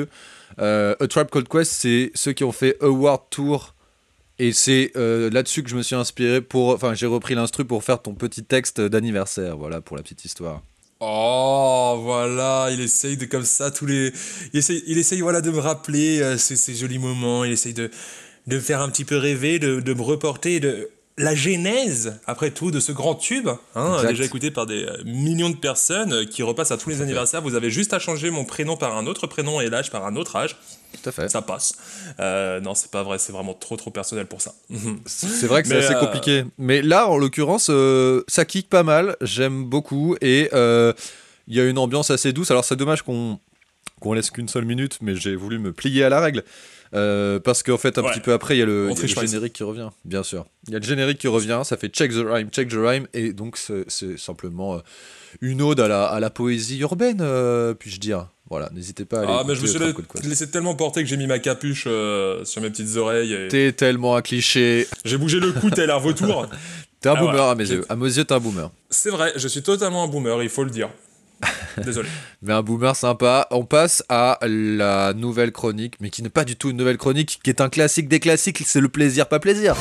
[0.58, 3.74] euh, A Tribe Called Quest, c'est ceux qui ont fait Award Tour.
[4.38, 6.70] Et c'est euh, là-dessus que je me suis inspiré pour.
[6.70, 9.56] Enfin, j'ai repris l'instru pour faire ton petit texte d'anniversaire.
[9.58, 10.62] Voilà, pour la petite histoire.
[11.04, 14.12] Oh, voilà, il essaye de comme ça tous les.
[14.52, 17.74] Il essaye, il essaye voilà, de me rappeler euh, ces, ces jolis moments, il essaye
[17.74, 17.90] de,
[18.46, 22.52] de me faire un petit peu rêver, de, de me reporter de la genèse, après
[22.52, 26.24] tout, de ce grand tube, hein, déjà écouté par des euh, millions de personnes, euh,
[26.24, 27.42] qui repasse à tous les anniversaires.
[27.42, 30.14] Vous avez juste à changer mon prénom par un autre prénom et l'âge par un
[30.14, 30.56] autre âge.
[30.92, 31.28] Tout à fait.
[31.28, 31.74] Ça passe.
[32.20, 34.54] Euh, non, c'est pas vrai, c'est vraiment trop trop personnel pour ça.
[35.06, 36.44] C'est vrai que c'est assez euh, compliqué.
[36.58, 39.16] Mais là, en l'occurrence, euh, ça kick pas mal.
[39.20, 40.16] J'aime beaucoup.
[40.20, 42.50] Et il y a une ambiance assez douce.
[42.50, 43.38] Alors, c'est dommage qu'on
[44.00, 46.42] qu'on laisse qu'une seule minute, mais j'ai voulu me plier à la règle.
[46.94, 48.10] Euh, parce qu'en fait, un Ouais.
[48.12, 50.44] petit peu après, il y a le, y a générique qui revient, bien sûr.
[50.66, 53.06] Il y a le générique qui revient, ça fait check the rhyme, check the rhyme,
[53.14, 54.78] et donc c'est simplement euh,
[55.40, 58.28] une ode à la, à la poésie urbaine, euh, puis-je dire.
[58.50, 61.16] Voilà, n'hésitez pas à aller Ah, mais je me suis laissé tellement porter que j'ai
[61.16, 63.32] mis ma capuche euh, sur mes petites oreilles.
[63.32, 64.86] et T'es tellement un cliché.
[65.06, 66.46] J'ai bougé le cou tel un vautour.
[67.00, 67.50] T'es un Ah, boomer voilà.
[67.50, 67.86] à mes yeux.
[67.88, 68.70] À mes yeux, t'es un boomer.
[68.90, 70.90] C'est vrai, je suis totalement un boomer, il faut le dire.
[71.84, 72.08] Désolé.
[72.42, 73.46] Mais un boomer sympa.
[73.50, 77.40] On passe à la nouvelle chronique, mais qui n'est pas du tout une nouvelle chronique,
[77.42, 78.62] qui est un classique des classiques.
[78.64, 79.76] C'est le plaisir, pas plaisir.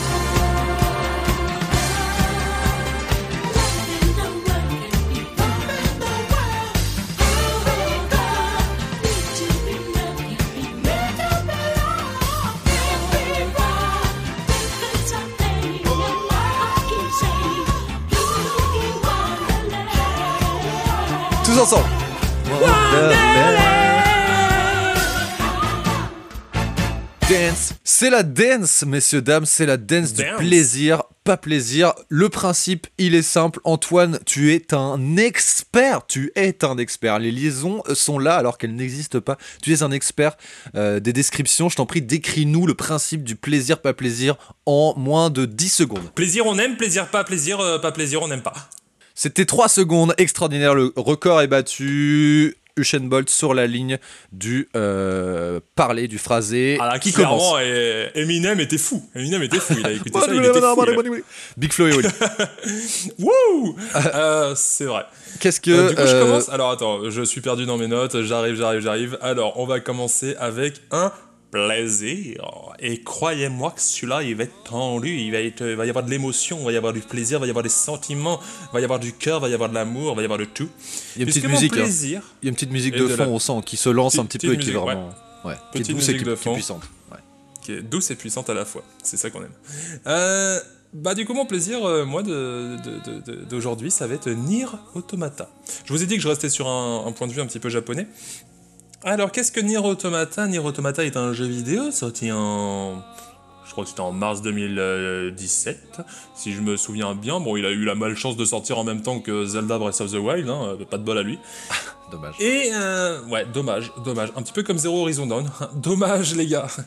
[21.62, 21.90] Tous ensemble.
[27.30, 27.74] Dance.
[27.84, 31.94] C'est la dance, messieurs, dames, c'est la dance, du plaisir, pas plaisir.
[32.10, 33.60] Le principe, il est simple.
[33.64, 36.08] Antoine, tu es un expert.
[36.08, 37.20] Tu es un expert.
[37.20, 39.38] Les liaisons sont là alors qu'elles n'existent pas.
[39.62, 40.38] Tu es un expert
[40.74, 41.70] euh, des descriptions.
[41.70, 46.12] Je t'en prie, décris-nous le principe du plaisir, pas plaisir en moins de 10 secondes.
[46.16, 48.68] Plaisir, on aime, plaisir, pas plaisir, euh, pas plaisir, on n'aime pas.
[49.16, 50.76] C'était 3 secondes, extraordinaire.
[50.76, 52.56] Le record est battu.
[52.78, 53.98] Usain Bolt sur la ligne
[54.32, 56.78] du euh, parler, du phrasé.
[56.80, 57.60] Alors, qui clairement, commence
[58.16, 59.04] Eminem était fou.
[59.16, 59.76] Eminem était fou.
[59.78, 61.04] Il a écouté ça, il était fou.
[61.06, 61.24] il
[61.58, 62.08] Big Flo et Oli.
[63.20, 63.76] Wouh
[64.16, 65.06] Euh, C'est vrai.
[65.40, 65.72] Qu'est-ce que.
[65.72, 66.50] Euh, du coup, je commence.
[66.50, 68.22] Alors, attends, je suis perdu dans mes notes.
[68.22, 69.18] J'arrive, j'arrive, j'arrive.
[69.22, 71.12] Alors, on va commencer avec un
[71.52, 72.44] plaisir.
[72.80, 75.10] Et croyez-moi que celui-là, il va être tendu.
[75.18, 77.38] Il va, être, il va y avoir de l'émotion, il va y avoir du plaisir,
[77.38, 78.40] il va y avoir des sentiments,
[78.72, 80.26] il va y avoir du cœur, il va y avoir de l'amour, il va y
[80.26, 80.70] avoir de tout.
[81.16, 81.74] Il y a une Puisque petite musique.
[81.74, 83.78] plaisir, Il y a une petite musique Et de, de fond, la- on sent, qui
[83.78, 85.10] se lance un petit peu et qui est vraiment.
[85.44, 86.54] Ouais, qui est Petite douce et musique qui, de qui est fond.
[86.54, 86.84] puissante.
[87.12, 87.18] Ouais.
[87.62, 88.84] qui est douce et puissante à la fois.
[89.04, 89.52] C'est ça qu'on aime.
[90.08, 90.60] Euh,
[90.94, 92.22] bah du coup mon plaisir euh, moi
[93.50, 95.50] d'aujourd'hui ça va être Nier Automata.
[95.86, 97.60] Je vous ai dit que je restais sur un, un point de vue un petit
[97.60, 98.08] peu japonais.
[99.04, 100.48] Alors qu'est-ce que Nier Automata?
[100.48, 103.02] Nier Automata est un jeu vidéo sorti en
[103.72, 106.02] je crois que c'était en mars 2017,
[106.36, 107.40] si je me souviens bien.
[107.40, 110.12] Bon, il a eu la malchance de sortir en même temps que Zelda Breath of
[110.12, 111.40] the Wild, hein, pas de bol à lui.
[112.12, 112.36] Dommage.
[112.42, 114.34] Et euh, ouais, dommage, dommage.
[114.36, 115.50] Un petit peu comme Zero Horizon Dawn.
[115.76, 116.68] dommage les gars.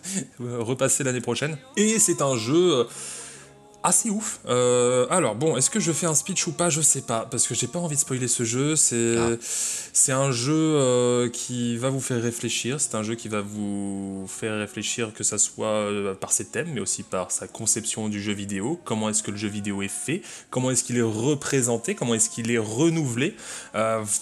[0.42, 1.56] Euh, Repasser l'année prochaine.
[1.76, 2.84] Et c'est un jeu euh,
[3.84, 4.40] assez ouf.
[4.48, 6.70] Euh, alors bon, est-ce que je fais un speech ou pas?
[6.70, 8.74] Je sais pas, parce que j'ai pas envie de spoiler ce jeu.
[8.76, 12.80] C'est c'est un jeu euh, qui va vous faire réfléchir.
[12.80, 16.70] C'est un jeu qui va vous faire réfléchir que ça soit euh, par ses thèmes,
[16.72, 18.80] mais aussi par sa conception du jeu vidéo.
[18.84, 20.22] Comment est-ce que le jeu vidéo est fait?
[20.48, 21.94] Comment est-ce qu'il est représenté?
[21.94, 23.36] Comment est-ce qu'il est renouvelé?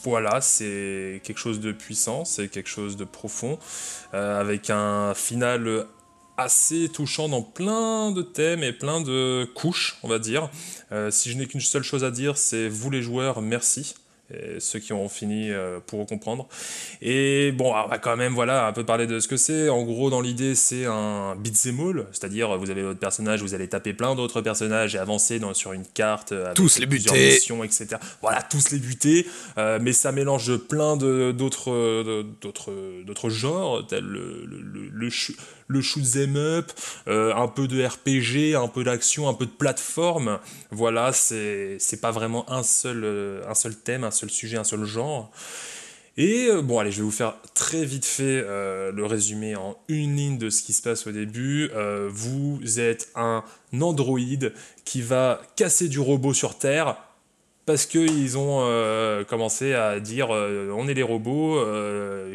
[0.02, 3.58] Voilà, c'est quelque chose de puissant, c'est quelque chose de profond,
[4.12, 5.86] avec un final
[6.36, 10.48] assez touchant dans plein de thèmes et plein de couches, on va dire.
[10.90, 13.94] Euh, si je n'ai qu'une seule chose à dire, c'est vous les joueurs, merci.
[14.34, 16.48] Et ceux qui ont fini euh, pourront comprendre.
[17.02, 19.68] Et bon, on va quand même voilà, un peu parler de ce que c'est.
[19.68, 23.68] En gros, dans l'idée, c'est un beat'em all, c'est-à-dire vous avez votre personnage, vous allez
[23.68, 26.32] taper plein d'autres personnages et avancer dans, sur une carte.
[26.32, 27.32] avec Tous les buter.
[27.34, 27.88] missions, etc.
[28.22, 29.26] Voilà, tous les buter.
[29.58, 35.10] Euh, mais ça mélange plein de- d'autres genres, tels le, le, le,
[35.72, 36.70] le shoot 'em up,
[37.08, 40.38] euh, un peu de RPG, un peu d'action, un peu de plateforme.
[40.70, 44.84] Voilà, c'est pas vraiment un seul, euh, un seul thème, un seul sujet, un seul
[44.84, 45.30] genre.
[46.18, 50.16] Et euh, bon, allez, je vais vous faire très vite fait le résumé en une
[50.16, 51.70] ligne de ce qui se passe au début.
[52.10, 53.42] Vous êtes un
[53.80, 54.52] androïde
[54.84, 56.96] qui va casser du robot sur Terre
[57.64, 61.58] parce qu'ils ont commencé à dire on est les robots,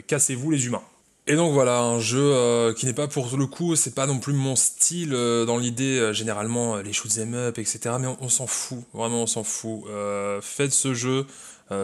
[0.08, 0.84] cassez-vous les humains.
[1.30, 4.18] Et donc voilà, un jeu euh, qui n'est pas pour le coup, c'est pas non
[4.18, 7.96] plus mon style euh, dans l'idée, euh, généralement les shoot'em up, etc.
[8.00, 9.84] Mais on, on s'en fout, vraiment on s'en fout.
[10.42, 11.26] Faites ce jeu,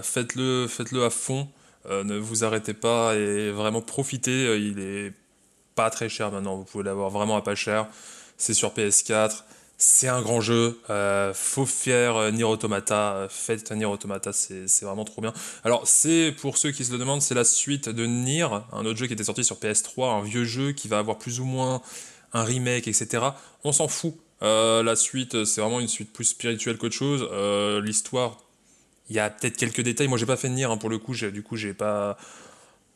[0.01, 1.49] faites-le faites-le à fond,
[1.89, 4.57] ne vous arrêtez pas et vraiment profitez.
[4.57, 5.11] il est
[5.75, 7.87] pas très cher maintenant, vous pouvez l'avoir vraiment à pas cher.
[8.37, 9.43] C'est sur PS4,
[9.77, 10.79] c'est un grand jeu.
[10.89, 13.15] euh, faut faire euh, Nier Automata.
[13.15, 15.33] euh, Faites Nier Automata, c'est vraiment trop bien.
[15.63, 18.97] Alors, c'est pour ceux qui se le demandent, c'est la suite de Nier, un autre
[18.97, 21.81] jeu qui était sorti sur PS3, un vieux jeu qui va avoir plus ou moins
[22.33, 23.23] un remake, etc.
[23.63, 24.15] On s'en fout.
[24.41, 27.25] La suite, c'est vraiment une suite plus spirituelle qu'autre chose.
[27.81, 28.37] L'histoire,
[29.09, 30.07] il y a peut-être quelques détails.
[30.09, 31.13] Moi, j'ai pas fait Nier hein, pour le coup.
[31.15, 32.17] Du coup, j'ai pas.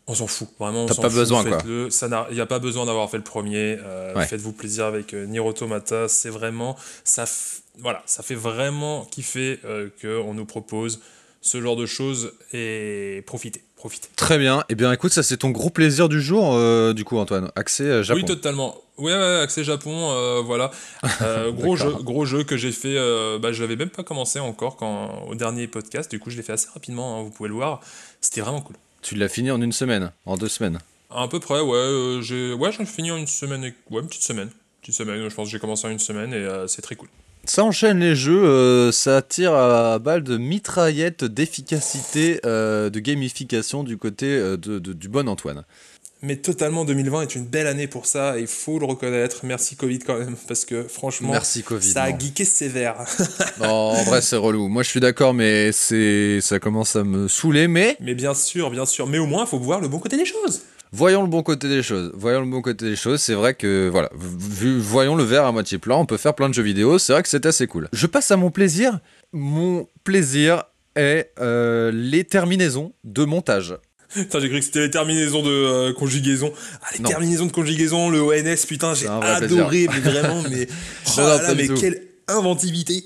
[0.09, 0.83] On s'en fout, vraiment.
[0.83, 1.57] on T'as s'en pas fout, besoin, quoi.
[1.65, 3.77] Il n'y a pas besoin d'avoir fait le premier.
[3.83, 4.25] euh, Ouais.
[4.25, 6.07] Faites-vous plaisir avec euh, Nier Automata.
[6.07, 6.77] C'est vraiment.
[7.03, 11.01] Ça, f- voilà, ça fait vraiment kiffer euh, qu'on nous propose
[11.41, 13.63] ce genre de choses et profitez.
[13.75, 14.09] Profitez.
[14.15, 14.63] Très bien.
[14.69, 17.51] Eh bien, écoute, ça c'est ton gros plaisir du jour, euh, du coup, Antoine.
[17.55, 18.21] Accès euh, Japon.
[18.21, 18.75] Oui, totalement.
[18.97, 20.71] Ouais, ouais, accès Japon, euh, voilà.
[21.21, 22.03] Euh, gros jeu, D'accord.
[22.03, 22.95] gros jeu que j'ai fait.
[22.97, 26.09] euh, bah, je l'avais même pas commencé encore quand au dernier podcast.
[26.09, 27.19] Du coup, je l'ai fait assez rapidement.
[27.19, 27.81] hein, vous pouvez le voir.
[28.21, 28.75] C'était vraiment cool.
[29.07, 30.79] Tu l'as fini en une semaine, en deux semaines.
[31.09, 31.77] À peu près, ouais.
[31.77, 33.63] euh, j'ai, ouais, fini en une semaine.
[33.63, 34.49] et- Ouais, une petite semaine.
[34.81, 35.29] Petite semaine.
[35.29, 37.07] Je pense que j'ai commencé en une semaine et euh, c'est très cool.
[37.45, 43.85] Ça enchaîne les jeux, euh, ça tire à balle de mitraillette d'efficacité, euh, de gamification
[43.85, 45.63] du côté de- de- du bon Antoine.
[46.23, 48.37] Mais totalement, 2020 est une belle année pour ça.
[48.37, 49.41] et Il faut le reconnaître.
[49.43, 52.17] Merci Covid quand même, parce que franchement, Merci Covid, ça a non.
[52.19, 52.95] geeké sévère.
[53.61, 54.67] Non, en vrai, c'est relou.
[54.67, 57.67] Moi, je suis d'accord, mais c'est, ça commence à me saouler.
[57.67, 59.07] Mais Mais bien sûr, bien sûr.
[59.07, 60.61] Mais au moins, il faut voir le bon côté des choses.
[60.91, 62.11] voyons le bon côté des choses.
[62.15, 63.21] Voyons le bon côté des choses.
[63.21, 65.95] C'est vrai que, voilà, vu, voyons le verre à moitié plein.
[65.95, 66.97] On peut faire plein de jeux vidéo.
[66.99, 67.89] C'est vrai que c'est assez cool.
[67.93, 68.99] Je passe à mon plaisir.
[69.33, 70.63] Mon plaisir
[70.95, 73.75] est euh, les terminaisons de montage.
[74.17, 76.51] Putain, j'ai cru que c'était les terminaisons de euh, conjugaison.
[76.81, 77.09] Ah, les Non.
[77.09, 80.67] terminaisons de conjugaison, le ONS, putain, j'ai adoré, mais vraiment, mais.
[81.07, 83.03] Oh Non, là mais quelle inventivité!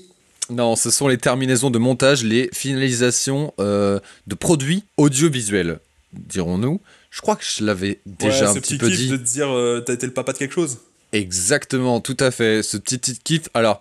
[0.50, 5.78] Non, ce sont les terminaisons de montage, les finalisations euh, de produits audiovisuels,
[6.12, 6.80] dirons-nous.
[7.10, 9.08] Je crois que je l'avais déjà Ouais, un petit petit peu dit.
[9.08, 10.78] de te dire, euh, t'as été le papa de quelque chose.
[11.12, 12.62] Exactement, tout à fait.
[12.62, 13.42] Ce petit, petit kiff.
[13.54, 13.80] Alors,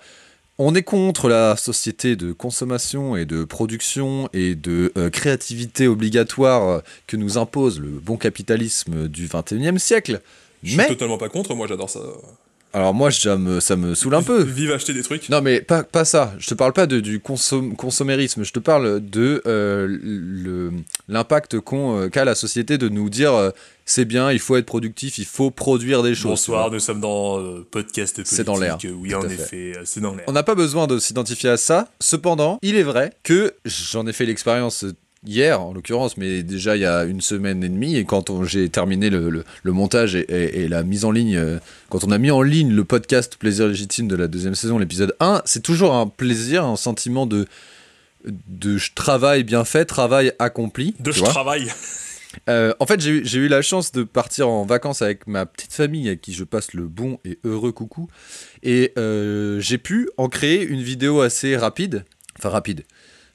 [0.64, 6.68] on est contre la société de consommation et de production et de euh, créativité obligatoire
[6.68, 10.22] euh, que nous impose le bon capitalisme du 21e siècle.
[10.62, 12.02] Je Mais, suis totalement pas contre, moi j'adore ça.
[12.74, 14.42] Alors moi, ça me, ça me saoule un peu.
[14.44, 15.28] Vive acheter des trucs.
[15.30, 16.34] Non, mais pas, pas ça.
[16.40, 18.44] Je te parle pas de, du consom- consommérisme.
[18.44, 20.72] Je te parle de euh,
[21.08, 23.50] l'impact euh, qu'a la société de nous dire euh,
[23.86, 26.32] c'est bien, il faut être productif, il faut produire des choses.
[26.32, 28.36] Bonsoir, nous sommes dans euh, podcast politique.
[28.38, 30.24] C'est dans l'air, Oui, en effet, c'est dans l'air.
[30.28, 31.90] On n'a pas besoin de s'identifier à ça.
[32.00, 34.86] Cependant, il est vrai que j'en ai fait l'expérience
[35.26, 38.70] hier, en l'occurrence, mais déjà il y a une semaine et demie, et quand j'ai
[38.70, 41.60] terminé le, le- le montage et, et- et la mise en ligne, euh,
[41.90, 45.16] quand on a mis en ligne le podcast Plaisir légitime de la deuxième saison, l'épisode
[45.20, 47.46] 1, c'est toujours un plaisir, un sentiment de,
[48.26, 50.96] de travail bien fait, travail accompli.
[51.00, 51.68] De travaille.
[52.50, 55.46] Euh, en fait, j'ai eu- j'ai eu la chance de partir en vacances avec ma
[55.46, 58.08] petite famille à qui je passe le bon et heureux coucou.
[58.64, 62.06] Et euh, j'ai pu en créer une vidéo assez rapide.
[62.40, 62.84] Enfin, rapide.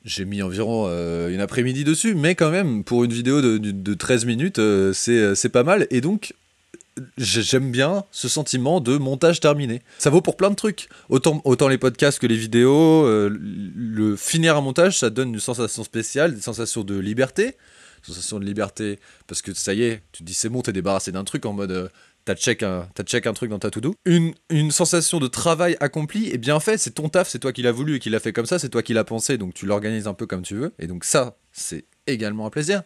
[0.06, 3.72] J'ai mis environ euh, une après-midi dessus, mais quand même, pour une vidéo de, de-
[3.72, 5.86] de 13 minutes, euh, c'est c'est pas mal.
[5.90, 6.32] Et donc,
[7.18, 9.82] j'ai- j'aime bien ce sentiment de montage terminé.
[9.98, 10.88] Ça vaut pour plein de trucs.
[11.08, 13.04] Autant, autant les podcasts que les vidéos.
[13.04, 17.56] euh, le finir un montage, ça donne une sensation spéciale, des sensations de liberté.
[18.02, 21.10] Sensation de liberté, parce que ça y est, tu te dis c'est bon, t'es débarrassé
[21.10, 21.90] d'un truc en mode.
[22.26, 23.94] T'as check, un, check un truc dans ta to-do.
[24.04, 27.62] Une, une sensation de travail accompli et bien fait, c'est ton taf, c'est toi qui
[27.62, 29.64] l'as voulu et qui l'a fait comme ça, c'est toi qui l'as pensé, donc tu
[29.64, 30.74] l'organises un peu comme tu veux.
[30.80, 32.82] Et donc ça, c'est également un plaisir.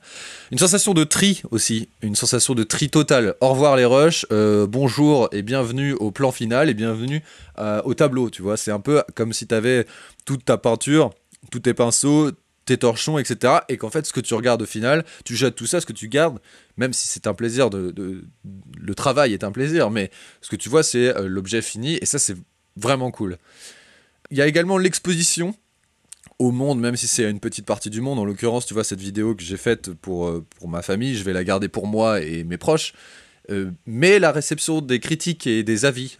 [0.53, 3.35] Une sensation de tri aussi, une sensation de tri total.
[3.41, 7.23] Au revoir les rushs, euh, bonjour et bienvenue au plan final et bienvenue
[7.59, 8.59] euh, au tableau, tu vois.
[8.59, 9.87] C'est un peu comme si tu avais
[10.27, 11.15] toute ta peinture,
[11.51, 12.31] tous tes pinceaux,
[12.71, 13.55] tes torchons, etc.
[13.69, 15.93] Et qu'en fait, ce que tu regardes au final, tu jettes tout ça, ce que
[15.93, 16.39] tu gardes,
[16.77, 18.23] même si c'est un plaisir, de,
[18.79, 22.07] le travail est un plaisir, mais ce que tu vois, c'est euh, l'objet fini, et
[22.07, 22.37] ça, c'est
[22.77, 23.39] vraiment cool.
[24.31, 25.53] Il y a également l'exposition
[26.39, 28.21] au monde, même si c'est une petite partie du monde.
[28.21, 31.25] En l'occurrence, tu vois, cette vidéo que j'ai faite pour, euh, pour ma famille, je
[31.25, 32.93] vais la garder pour moi et mes proches.
[33.51, 36.17] Euh, mais la réception des critiques et des avis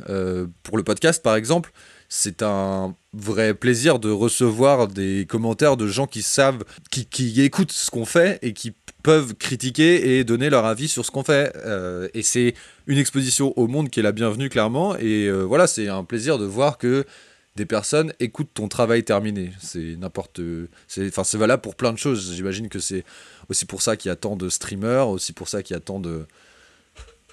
[0.65, 1.71] pour le podcast, par exemple,
[2.13, 7.71] c'est un vrai plaisir de recevoir des commentaires de gens qui savent, qui, qui écoutent
[7.71, 11.53] ce qu'on fait et qui peuvent critiquer et donner leur avis sur ce qu'on fait.
[11.57, 12.55] Euh, et c'est
[12.89, 14.97] une exposition au monde qui est la bienvenue, clairement.
[14.97, 17.07] Et euh, voilà, c'est un plaisir de voir que
[17.55, 19.53] des personnes écoutent ton travail terminé.
[19.61, 20.41] C'est n'importe.
[20.89, 22.35] C'est enfin, c'est valable pour plein de choses.
[22.35, 23.05] J'imagine que c'est
[23.49, 25.81] aussi pour ça qu'il y a tant de streamers, aussi pour ça qu'il y a
[25.81, 26.27] tant de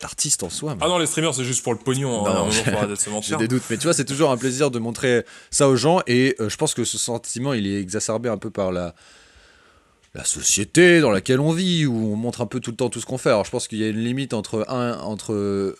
[0.01, 0.75] d'artistes en soi.
[0.75, 2.25] mais- Ah non, les streamers, c'est juste pour le pognon.
[2.25, 2.71] hein, non, j'ai-
[3.37, 6.35] des doutes, mais tu vois, c'est toujours un plaisir de montrer ça aux gens, et
[6.39, 8.93] euh, je pense que ce sentiment, il est exacerbé un peu par la,
[10.13, 12.99] la société dans laquelle on vit, où on montre un peu tout le temps tout
[13.01, 13.29] ce qu'on fait.
[13.29, 15.75] Alors je pense qu'il y a une limite entre, un, entre euh,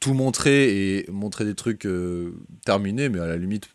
[0.00, 2.32] tout montrer et montrer des trucs euh,
[2.64, 3.68] terminés, mais à la limite,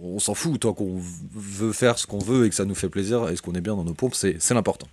[0.00, 1.00] on s'en fout, tant qu'on
[1.34, 3.60] veut faire ce qu'on veut et que ça nous fait plaisir, et ce qu'on est
[3.60, 4.88] bien dans nos pompes, c'est c'est l'important.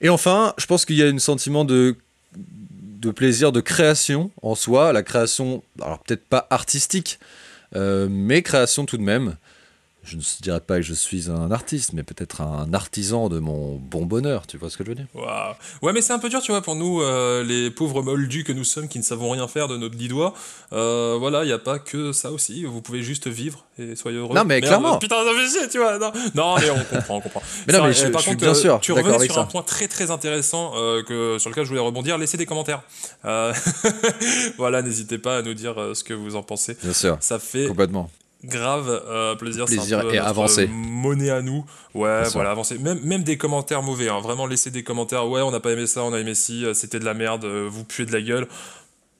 [0.00, 1.96] Et enfin, je pense qu'il y a un sentiment de
[3.00, 7.18] de plaisir de création en soi, la création, alors peut-être pas artistique,
[7.74, 9.36] euh, mais création tout de même.
[10.10, 13.76] Je ne dirais pas que je suis un artiste, mais peut-être un artisan de mon
[13.76, 15.06] bon bonheur, tu vois ce que je veux dire?
[15.14, 15.54] Waouh.
[15.82, 18.50] Ouais, mais c'est un peu dur, tu vois, pour nous, euh, les pauvres moldus que
[18.50, 20.34] nous sommes, qui ne savons rien faire de notre dix doigts.
[20.72, 22.64] Euh, voilà, il n'y a pas que ça aussi.
[22.64, 24.34] Vous pouvez juste vivre et soyez heureux.
[24.34, 24.98] Non, mais Merde, clairement.
[24.98, 25.96] Putain, ça fait chier, tu vois.
[25.98, 27.42] Non, non mais on comprend, on comprend.
[27.68, 29.44] Mais non, mais je- par je suis contre, bien euh, sûr tu revenais sur un
[29.44, 32.18] point très très intéressant euh, que, sur lequel je voulais rebondir.
[32.18, 32.82] Laissez des commentaires.
[34.58, 36.76] Voilà, n'hésitez pas à nous dire ce que vous en pensez.
[36.82, 38.10] Bien sûr, Ça fait complètement.
[38.44, 39.66] Grave euh, plaisir.
[39.68, 40.66] c'est un Plaisir peu et avancer.
[40.72, 41.64] Monnaie à nous.
[41.94, 42.78] Ouais, voilà, avancer.
[42.78, 44.08] Même, même des commentaires mauvais.
[44.08, 44.20] hein.
[44.20, 45.28] Vraiment, laisser des commentaires.
[45.28, 47.44] Ouais, on n'a pas aimé ça, on a aimé ci, euh, c'était de la merde,
[47.44, 48.46] euh, vous puez de la gueule.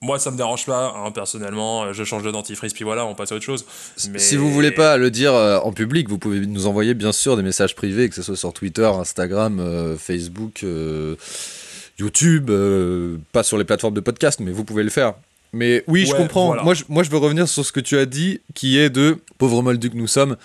[0.03, 1.93] Moi, ça me dérange pas, hein, personnellement.
[1.93, 3.65] Je change de dentifrice, puis voilà, on passe à autre chose.
[4.09, 4.17] Mais...
[4.17, 7.37] Si vous voulez pas le dire euh, en public, vous pouvez nous envoyer bien sûr
[7.37, 11.15] des messages privés, que ce soit sur Twitter, Instagram, euh, Facebook, euh,
[11.99, 12.49] YouTube,
[13.31, 15.13] pas sur les plateformes de podcast, mais vous pouvez le faire.
[15.53, 16.47] Mais oui, je comprends.
[16.47, 16.63] voilà.
[16.63, 19.17] Moi, je, moi, je veux revenir sur ce que tu as dit, qui est de
[19.37, 20.37] pauvre moldu que nous sommes.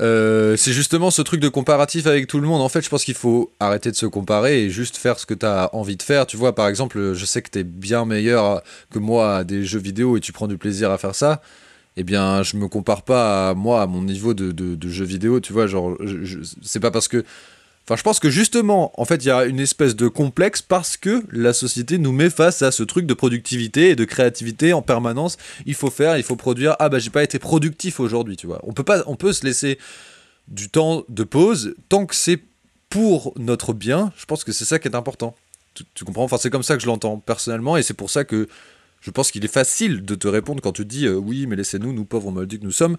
[0.00, 2.60] Euh, c'est justement ce truc de comparatif avec tout le monde.
[2.62, 5.34] En fait, je pense qu'il faut arrêter de se comparer et juste faire ce que
[5.34, 6.26] tu as envie de faire.
[6.26, 9.64] Tu vois, par exemple, je sais que tu es bien meilleur que moi à des
[9.64, 11.42] jeux vidéo et tu prends du plaisir à faire ça.
[11.96, 15.04] Eh bien, je me compare pas à moi, à mon niveau de, de, de jeux
[15.04, 15.68] vidéo, tu vois.
[15.68, 15.96] Genre,
[16.62, 17.24] c'est pas parce que.
[17.84, 20.96] Enfin, je pense que justement, en fait, il y a une espèce de complexe parce
[20.96, 24.80] que la société nous met face à ce truc de productivité et de créativité en
[24.80, 25.36] permanence.
[25.66, 26.76] Il faut faire, il faut produire.
[26.78, 28.60] Ah bah, j'ai pas été productif aujourd'hui, tu vois.
[28.62, 29.78] On peut pas, on peut se laisser
[30.48, 32.40] du temps de pause tant que c'est
[32.88, 34.12] pour notre bien.
[34.16, 35.34] Je pense que c'est ça qui est important.
[35.74, 36.24] Tu, comprends?
[36.24, 38.48] Enfin, c'est comme ça que je l'entends personnellement et c'est pour ça que
[39.00, 41.92] je pense qu'il est facile de te répondre quand tu dis euh, oui, mais laissez-nous,
[41.92, 42.96] nous pauvres moldus que nous sommes.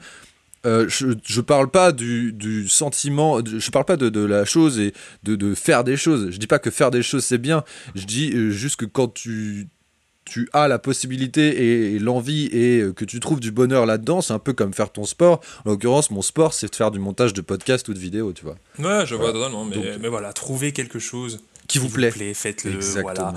[0.66, 4.46] Euh, je, je parle pas du, du sentiment, de- je parle pas de, de la
[4.46, 4.94] chose et
[5.24, 6.32] de, de faire des choses.
[6.32, 7.64] Je dis pas que faire des choses c'est bien.
[7.94, 9.68] Je dis euh, juste que quand tu,
[10.26, 14.22] tu as la possibilité et, et l'envie et euh, que tu trouves du bonheur là-dedans,
[14.22, 15.40] c'est un peu comme faire ton sport.
[15.66, 18.44] En l'occurrence, mon sport, c'est de faire du montage de podcast ou de vidéo, tu
[18.44, 18.56] vois.
[18.80, 19.66] Ouais, je vois totalement.
[19.66, 22.12] Mais, Donc- mais voilà, trouvez quelque chose Qui vous plaît.
[22.34, 22.74] faites-le.
[22.74, 23.04] Exactement.
[23.14, 23.34] Voilà.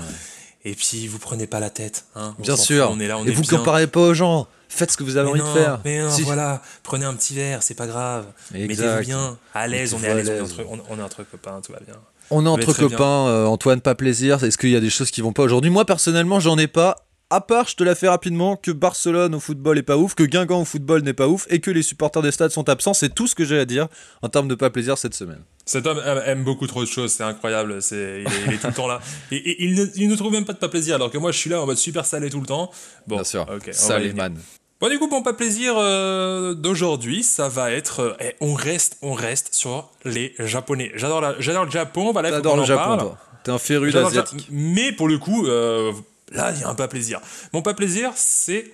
[0.65, 2.05] Et puis, vous prenez pas la tête.
[2.15, 2.87] hein, Bien sûr.
[2.87, 3.57] fout, On est là, on et est vous bien.
[3.59, 4.47] comparez pas aux gens.
[4.71, 5.79] Faites ce que vous avez Mais envie non, de faire.
[5.83, 8.25] Mais non, Si- voilà, prenez un petit verre, c'est pas grave.
[8.51, 9.01] Mettez-vous Exact.
[9.01, 11.59] bien, à l'aise, on est à l'aise, on est entre, on, on est entre copains,
[11.65, 11.95] tout va bien.
[12.31, 14.43] On est entre copains, euh, Antoine, pas plaisir.
[14.43, 15.71] Est-ce qu'il y a des choses qui vont pas aujourd'hui?
[15.71, 16.95] Moi, personnellement, j'en ai pas.
[17.31, 20.23] À part, je te la fais rapidement, que Barcelone au football est pas ouf, que
[20.23, 22.95] Guingamp au football n'est pas ouf, et que les supporters des stades sont absents.
[22.95, 23.87] C'est tout ce que j'ai à dire
[24.23, 25.41] en termes de pas plaisir cette semaine.
[25.63, 27.83] Cet homme aime, beaucoup trop de choses, c'est incroyable.
[27.83, 28.99] C'est, il, est, il est tout le temps là.
[29.31, 31.31] Et, et il, ne, il ne trouve même pas de pas plaisir, alors que moi
[31.31, 32.71] je suis là en mode super salé tout le temps.
[33.05, 33.41] Bon, Bien sûr.
[33.41, 34.35] ok, on va y Salé man.
[34.81, 37.99] Bon, du coup, mon pas plaisir euh, d'aujourd'hui, ça va être.
[37.99, 40.91] euh, eh, on, reste, on reste sur les Japonais.
[40.95, 42.99] J'adore, la- j'adore le Japon, voilà, T'adores le en Japon, parle.
[42.99, 43.17] toi.
[43.43, 43.91] T'es un féru.
[43.91, 44.37] Japon.
[44.51, 45.91] Mais pour le coup, euh,
[46.31, 47.19] là, il y a un pas plaisir.
[47.51, 48.71] Mon pas plaisir, c'est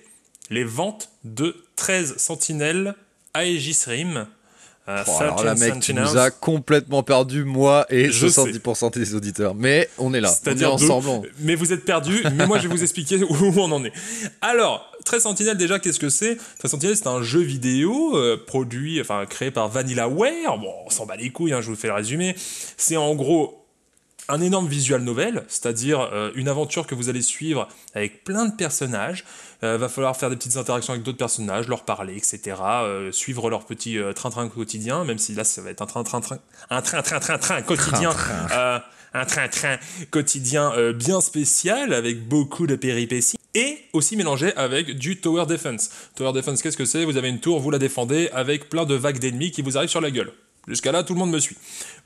[0.50, 2.94] les ventes de 13 sentinelles
[3.34, 4.26] Aegis Rim.
[4.88, 8.90] Euh, Oh, alors 13 là, mec, tu nous as complètement perdu, moi et Je 70%
[8.96, 9.54] des auditeurs.
[9.54, 11.08] Mais on est là, on est ensemble.
[11.08, 13.92] on- Mais vous êtes perdus, mais moi je vais vous expliquer où on en est.
[14.40, 16.36] Alors, 13 Sentinelles déjà, qu'est-ce que c'est?
[16.60, 20.58] 13 Sentinelles, c'est un jeu vidéo euh, produit, enfin créé par VanillaWare.
[20.58, 22.36] Bon, on s'en bat les couilles, hein, je vous fais le résumé.
[22.76, 23.65] C'est en gros
[24.28, 28.54] un énorme visual novel, c'est-à-dire euh, une aventure que vous allez suivre avec plein de
[28.54, 29.24] personnages.
[29.62, 32.56] Euh, va falloir faire des petites interactions avec d'autres personnages, leur parler, etc.
[32.60, 36.38] euh, suivre leur petit euh, train-train quotidien, même si là ça va être un train-train-train,
[36.68, 38.10] un train-train-train-train quotidien.
[39.14, 39.78] Un train-train
[40.10, 45.88] quotidien bien spécial avec beaucoup de péripéties et aussi mélangé avec du tower defense.
[46.16, 47.06] Tower defense, qu'est-ce que c'est?
[47.06, 49.88] Vous avez une tour, vous la défendez avec plein de vagues d'ennemis qui vous arrivent
[49.88, 50.32] sur la gueule.
[50.68, 51.56] Jusqu'à là, tout le monde me suit.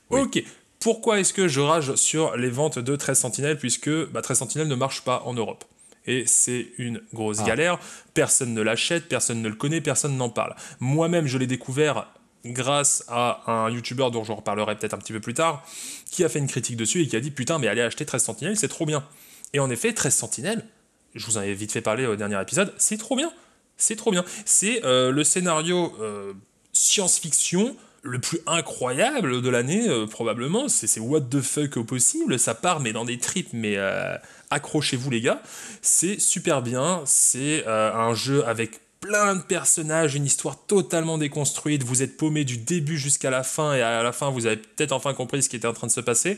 [0.09, 0.41] Ok.
[0.81, 4.67] Pourquoi est-ce que je rage sur les ventes de 13 Sentinelles puisque bah, 13 Sentinelles
[4.67, 5.63] ne marche pas en Europe?
[6.07, 7.45] Et c'est une grosse Ah.
[7.45, 7.79] galère.
[8.15, 10.55] Personne ne l'achète, personne ne le connaît, personne n'en parle.
[10.79, 12.07] Moi-même, je l'ai découvert
[12.43, 15.63] grâce à un youtubeur dont je reparlerai peut-être un petit peu plus tard,
[16.09, 18.23] qui a fait une critique dessus et qui a dit putain, mais allez acheter 13
[18.23, 19.05] Sentinelles, c'est trop bien.
[19.53, 20.65] Et en effet, 13 Sentinelles,
[21.13, 23.31] je vous en ai vite fait parler au dernier épisode, c'est trop bien.
[23.77, 24.25] C'est trop bien.
[24.45, 26.33] C'est euh, le scénario euh,
[26.73, 30.67] science-fiction le plus incroyable de l'année, euh, probablement.
[30.67, 32.39] C'est what the fuck au possible.
[32.39, 34.15] Ça part, mais dans des tripes, mais euh,
[34.49, 35.41] accrochez-vous, les gars.
[35.81, 37.03] C'est super bien.
[37.05, 41.83] C'est euh, un jeu avec plein de personnages, une histoire totalement déconstruite.
[41.83, 44.91] Vous êtes paumé du début jusqu'à la fin, et à la fin, vous avez peut-être
[44.91, 46.37] enfin compris ce qui était en train de se passer.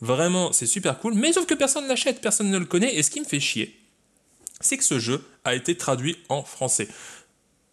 [0.00, 1.14] Vraiment, c'est super cool.
[1.14, 2.94] Mais sauf que personne ne l'achète, personne ne le connaît.
[2.94, 3.78] Et ce qui me fait chier,
[4.60, 6.88] c'est que ce jeu a été traduit en français.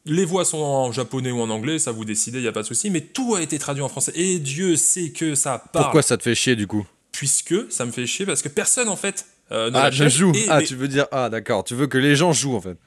[0.05, 2.63] Les voix sont en japonais ou en anglais, ça vous décidez, il n'y a pas
[2.63, 4.11] de souci, mais tout a été traduit en français.
[4.15, 5.85] Et Dieu sait que ça parle.
[5.85, 6.85] Pourquoi ça te fait chier du coup?
[7.11, 10.31] Puisque ça me fait chier parce que personne en fait euh, ne Ah, je joue.
[10.49, 11.05] Ah, les- tu veux dire.
[11.11, 11.63] Ah, d'accord.
[11.63, 12.77] Tu veux que les gens jouent en fait.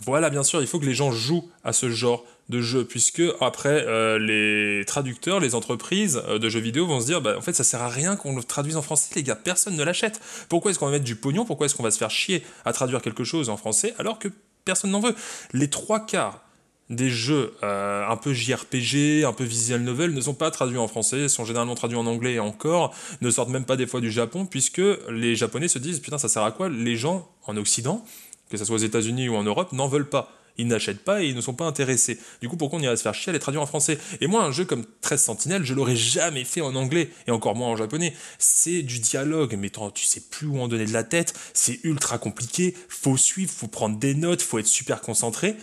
[0.00, 3.22] Voilà, bien sûr, il faut que les gens jouent à ce genre de jeu, puisque
[3.40, 7.40] après, euh, les traducteurs, les entreprises euh, de jeux vidéo vont se dire, bah, en
[7.40, 10.20] fait, ça sert à rien qu'on le traduise en français, les gars, personne ne l'achète.
[10.48, 11.44] Pourquoi est-ce qu'on va mettre du pognon?
[11.46, 14.28] Pourquoi est-ce qu'on va se faire chier à traduire quelque chose en français alors que
[14.64, 15.14] personne n'en veut?
[15.52, 16.43] Les trois quarts
[16.90, 20.88] des jeux euh, un peu JRPG, un peu visual novel ne sont pas traduits en
[20.88, 24.10] français, sont généralement traduits en anglais et encore, ne sortent même pas des fois du
[24.10, 28.04] Japon, puisque les Japonais se disent, putain, ça sert à quoi Les gens en Occident,
[28.50, 30.30] que ce soit aux États-Unis ou en Europe, n'en veulent pas.
[30.56, 32.18] Ils n'achètent pas et ils ne sont pas intéressés.
[32.40, 33.98] Du coup, pourquoi on irait se faire chier à les traduire en français?
[34.20, 37.56] Et moi, un jeu comme 13 Sentinelles, je l'aurais jamais fait en anglais, et encore
[37.56, 38.14] moins en japonais.
[38.38, 42.18] C'est du dialogue, mais tu sais plus où en donner de la tête, c'est ultra
[42.18, 45.56] compliqué, faut suivre, faut prendre des notes, faut être super concentré.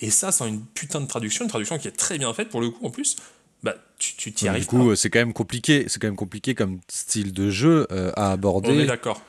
[0.00, 2.60] Et ça, sans une putain de traduction, une traduction qui est très bien faite pour
[2.60, 3.16] le coup en plus,
[3.62, 5.86] bah tu t'y arrives du coup, c'est quand même compliqué.
[5.88, 8.70] C'est quand même compliqué comme style de jeu euh, à aborder.
[8.70, 9.22] On est d'accord.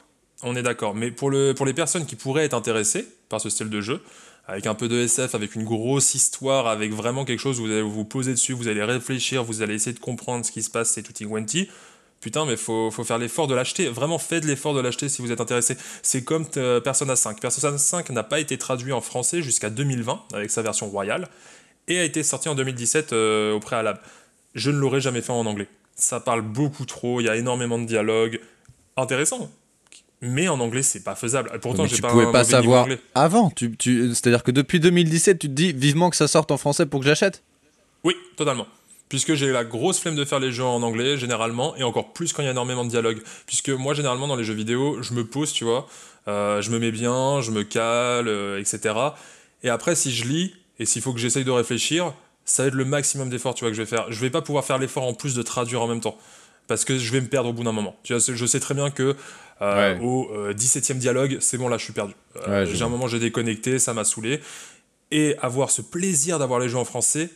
[0.44, 0.94] On est d'accord.
[0.94, 4.04] Mais pour, le, pour les personnes qui pourraient être intéressées par ce style de jeu,
[4.46, 7.72] avec un peu de SF, avec une grosse histoire, avec vraiment quelque chose où vous
[7.72, 10.70] allez vous poser dessus, vous allez réfléchir, vous allez essayer de comprendre ce qui se
[10.70, 11.70] passe, c'est tutti quanti.
[12.22, 13.90] Putain, mais faut, faut faire l'effort de l'acheter.
[13.90, 15.78] Vraiment, faites l'effort de l'acheter si vous êtes intéressé.
[16.02, 17.40] C'est comme euh, Persona 5.
[17.40, 21.30] Persona 5 n'a pas été traduit en français jusqu'à 2020, avec sa version royale,
[21.88, 24.00] et a été sorti en 2017 euh, au préalable.
[24.56, 25.68] Je ne l'aurais jamais fait en anglais.
[25.96, 28.40] Ça parle beaucoup trop, il y a énormément de dialogues.
[28.98, 29.52] Intéressant.
[30.22, 31.52] Mais en anglais, c'est pas faisable.
[31.62, 33.52] Pourtant, mais j'ai tu pas pouvais pas savoir avant.
[33.52, 36.88] Tu, tu, C'est-à-dire que depuis 2017, tu te dis vivement que ça sorte en français
[36.88, 37.44] pour que j'achète?
[38.04, 38.66] Oui, totalement.
[39.10, 42.34] Puisque j'ai la grosse flemme de faire les jeux en anglais, généralement, et encore plus
[42.34, 43.22] quand il y a énormément de dialogue.
[43.46, 45.88] Puisque moi, généralement, dans les jeux vidéo, je me pose, tu vois,
[46.28, 48.96] euh, je me mets bien, je me cale, euh, etc.
[49.64, 52.76] Et après, si je lis, et s'il faut que j'essaye de réfléchir, ça va être
[52.76, 54.06] le maximum d'efforts, tu vois, que je vais faire.
[54.12, 56.18] Je vais pas pouvoir faire l'effort en plus de traduire en même temps.
[56.68, 57.96] Parce que je vais me perdre au bout d'un moment.
[58.04, 59.16] Tu vois, je sais très bien que
[59.62, 60.00] euh, Ouais.
[60.04, 62.14] au euh, 17e dialogue, c'est bon, là, je suis perdu.
[62.48, 64.42] Ouais, j'ai un moment, j'ai déconnecté, ça m'a saoulé.
[65.12, 67.30] Et avoir ce plaisir d'avoir les jeux en français,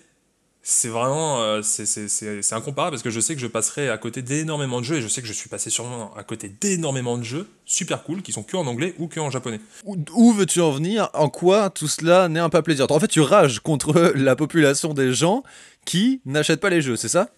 [0.63, 4.79] c'est vraiment euh, c'est- incomparable parce que je sais que je passerai à côté d'énormément
[4.79, 7.47] de jeux et je sais que je suis passé sûrement à côté d'énormément de jeux
[7.65, 9.59] super cool qui sont que en anglais ou que en japonais.
[9.85, 11.09] Où, où veux-tu en venir?
[11.13, 12.85] En quoi tout cela n'est un pas plaisir?
[12.89, 15.43] En fait, tu rages contre la population des gens
[15.85, 17.29] qui n'achètent pas les jeux, c'est ça?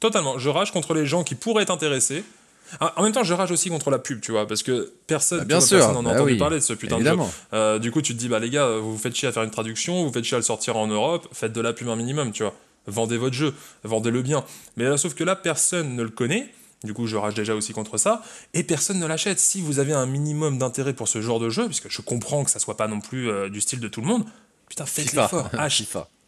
[0.00, 2.22] Totalement, je rage contre les gens qui pourraient être intéressés.
[2.80, 5.38] Ah, En même temps, je rage aussi contre la pub, tu vois, parce que personne,
[5.40, 6.96] Bah, bien tu vois, sûr, personne n'en a bah entendu oui, parler de ce putain
[6.96, 7.24] évidemment.
[7.26, 7.34] de jeu.
[7.54, 9.42] Euh, du coup, tu te dis, bah les gars, vous vous faites chier à faire
[9.42, 11.96] une traduction, vous faites chier à le sortir en Europe, faites de la pub un
[11.96, 12.54] minimum, tu vois.
[12.86, 13.54] Vendez votre jeu,
[13.84, 14.44] vendez-le bien.
[14.76, 16.52] Mais là, sauf que là, personne ne le connaît.
[16.84, 18.22] Du coup, je rage déjà aussi contre ça.
[18.54, 19.40] Et personne ne l'achète.
[19.40, 22.50] Si vous avez un minimum d'intérêt pour ce genre de jeu, puisque je comprends que
[22.50, 24.24] ça soit pas non plus euh, du style de tout le monde,
[24.68, 25.50] putain, faites l'effort.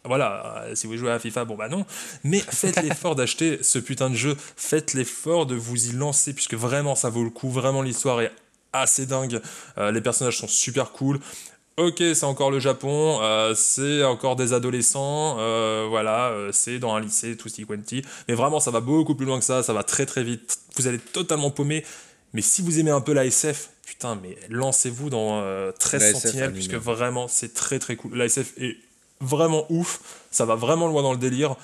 [0.05, 1.85] voilà, euh, si vous jouez à FIFA, bon bah non.
[2.23, 4.35] Mais faites l'effort d'acheter ce putain de jeu.
[4.55, 7.49] Faites l'effort de vous y lancer, puisque vraiment ça vaut le coup.
[7.49, 8.31] Vraiment l'histoire est
[8.73, 9.41] assez dingue.
[9.77, 11.19] Euh, les personnages sont super cool.
[11.77, 16.93] Ok, c'est encore le Japon, euh, c'est encore des adolescents, euh, voilà, euh, c'est dans
[16.93, 18.03] un lycée, tout quanti.
[18.27, 20.59] Mais vraiment, ça va beaucoup plus loin que ça, ça va très très vite.
[20.75, 21.85] Vous allez totalement paumer.
[22.33, 26.09] Mais si vous aimez un peu la SF, putain, mais lancez-vous dans euh, 13 La
[26.09, 28.15] SF Sentinelles, puisque vraiment, c'est très très cool.
[28.15, 28.77] La SF est
[29.21, 30.01] vraiment ouf,
[30.31, 31.55] ça va vraiment loin dans le délire,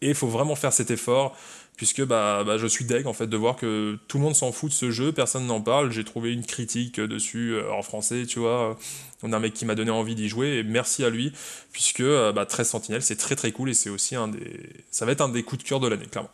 [0.00, 1.36] et il faut vraiment faire cet effort.
[1.76, 4.50] Puisque bah, bah, je suis deg en fait de voir que tout le monde s'en
[4.50, 5.92] fout de ce jeu, personne n'en parle.
[5.92, 8.76] J'ai trouvé une critique dessus euh, en français, tu vois.
[9.22, 11.32] On a un mec qui m'a donné envie d'y jouer et merci à lui,
[11.70, 14.70] puisque euh, bah, 13 Sentinelles c'est très très cool et c'est aussi un des.
[14.90, 16.30] Ça va être un des coups de cœur de l'année, clairement.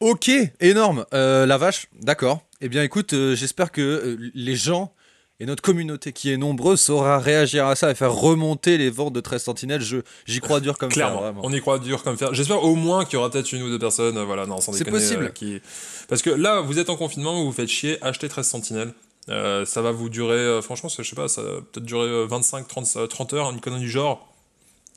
[0.00, 1.06] Ok, énorme.
[1.14, 2.42] Euh, la vache, d'accord.
[2.60, 4.92] Eh bien, écoute, euh, j'espère que euh, les gens
[5.38, 9.12] et notre communauté qui est nombreuse saura réagir à ça et faire remonter les ventes
[9.12, 9.82] de 13 Sentinelles.
[9.82, 11.40] Je, j'y crois dur comme fer, Clairement, vraiment.
[11.44, 12.32] on y croit dur comme fer.
[12.32, 14.72] J'espère au moins qu'il y aura peut-être une ou deux personnes, euh, voilà, non, sans
[14.72, 15.24] C'est possible.
[15.24, 15.60] euh, qui...
[16.08, 18.92] Parce que là, vous êtes en confinement, vous vous faites chier, achetez 13 Sentinelles.
[19.28, 22.26] Euh, ça va vous durer, euh, franchement, je sais pas, ça va peut-être durer euh,
[22.26, 24.32] 25, 30, euh, 30 heures, une connerie du genre.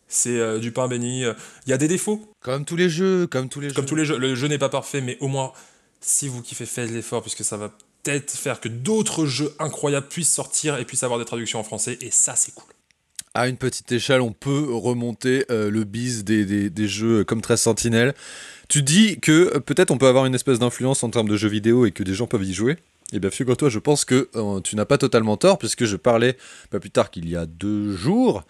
[0.08, 1.22] C'est euh, du pain béni.
[1.22, 3.90] Il y a des défauts, Comme tous les jeux, comme tous les comme jeux.
[3.90, 4.18] tous les jeux.
[4.18, 5.52] Le jeu n'est pas parfait, mais au moins,
[6.00, 7.72] si vous kiffez, faites l'effort, puisque ça va
[8.04, 11.98] peut-être faire que d'autres jeux incroyables puissent sortir et puissent avoir des traductions en français,
[12.02, 12.74] et ça, c'est cool.
[13.36, 18.16] À une petite échelle, on peut remonter euh, le bise des, jeux comme 13 Sentinelles.
[18.68, 21.48] Tu dis que euh, peut-être on peut avoir une espèce d'influence en termes de jeux
[21.48, 22.78] vidéo et que des gens peuvent y jouer.
[23.14, 26.38] Eh bien, figure-toi, je pense que euh, tu n'as pas totalement tort, puisque je parlais
[26.70, 28.44] pas plus tard qu'il y a deux jours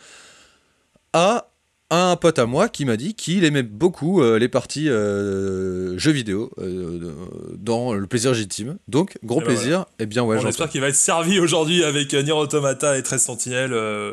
[1.13, 1.51] à
[1.91, 6.11] un pote à moi qui m'a dit qu'il aimait beaucoup euh, les parties euh, jeux
[6.11, 7.13] vidéo euh,
[7.57, 8.77] dans le plaisir légitime.
[8.87, 9.85] Donc, gros Et ben plaisir.
[9.99, 13.21] Eh bien, ouais, On espère qu'il va être servi aujourd'hui avec Nier Automata et 13
[13.21, 13.71] Sentinelles.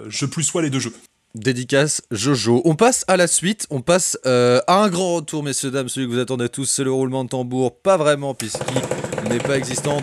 [0.09, 0.93] je plus sois les deux jeux.
[1.35, 2.63] Dédicace Jojo.
[2.65, 6.13] On passe à la suite, on passe à un grand retour, messieurs, dames, celui que
[6.13, 7.77] vous attendez tous, c'est le roulement de tambour.
[7.79, 10.01] Pas vraiment, puisqu'il n'est pas existant.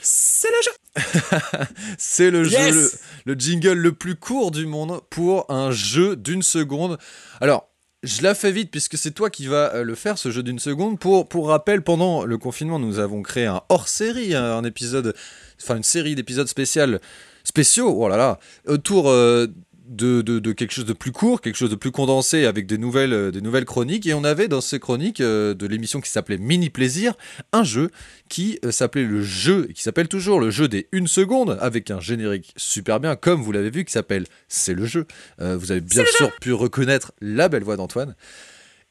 [0.00, 0.81] C'est le jeu
[1.98, 2.90] C'est le Yes jeu,
[3.24, 6.98] le, le jingle le plus court du monde pour un jeu d'une seconde.
[7.40, 7.68] Alors,
[8.02, 10.58] je la fais vite puisque c'est toi qui vas euh, le faire, ce jeu d'une
[10.58, 10.98] seconde.
[10.98, 15.14] Pour, pour rappel, pendant le confinement, nous avons créé un hors-série, un, un épisode,
[15.62, 17.00] enfin une série d'épisodes spéciales,
[17.44, 19.46] spéciaux, oh là là, autour euh,
[19.92, 22.78] de, de- de quelque chose de plus court, quelque chose de plus condensé avec des
[22.78, 24.06] nouvelles, euh, des nouvelles chroniques.
[24.06, 27.14] Et on avait dans ces chroniques euh, de l'émission qui s'appelait Mini Plaisir,
[27.52, 27.90] un jeu
[28.28, 31.90] qui euh, s'appelait le jeu, et qui s'appelle toujours le jeu des 1 seconde, avec
[31.90, 35.06] un générique super bien, comme vous l'avez vu, qui s'appelle C'est le jeu.
[35.38, 38.14] Vous avez bien sûr pu reconnaître la belle voix d'Antoine.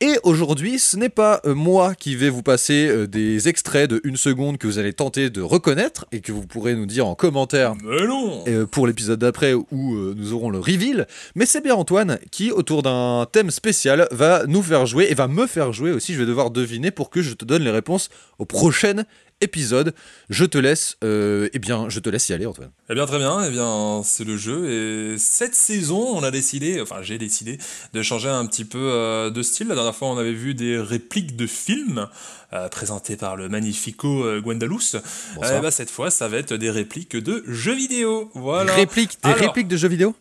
[0.03, 4.01] Et aujourd'hui, ce n'est pas euh, moi qui vais vous passer euh, des extraits de
[4.03, 7.13] 1 seconde que vous allez tenter de reconnaître et que vous pourrez nous dire en
[7.13, 11.05] commentaire Mais non euh, pour l'épisode d'après où nous aurons le reveal.
[11.35, 15.27] Mais c'est bien Antoine qui, autour d'un thème spécial, va nous faire jouer et va
[15.27, 16.15] me faire jouer aussi.
[16.15, 19.03] Je vais devoir deviner pour que je te donne les réponses au prochain
[19.41, 19.93] épisode.
[20.29, 22.71] Je te laisse, euh, eh bien, je te laisse y aller, Antoine.
[22.89, 26.81] Eh bien très bien, eh bien c'est le jeu et cette saison on a décidé,
[26.81, 27.57] enfin j'ai décidé
[27.93, 29.67] de changer un petit peu euh, de style.
[29.67, 32.07] La dernière fois on avait vu des répliques de films
[32.53, 34.95] euh, présentées par le magnifico euh, Gwendalous.
[35.37, 38.29] Eh ben, cette fois ça va être des répliques de jeux vidéo.
[38.33, 38.73] Voilà.
[38.75, 40.15] Répliques, des Alors- répliques de jeux vidéo?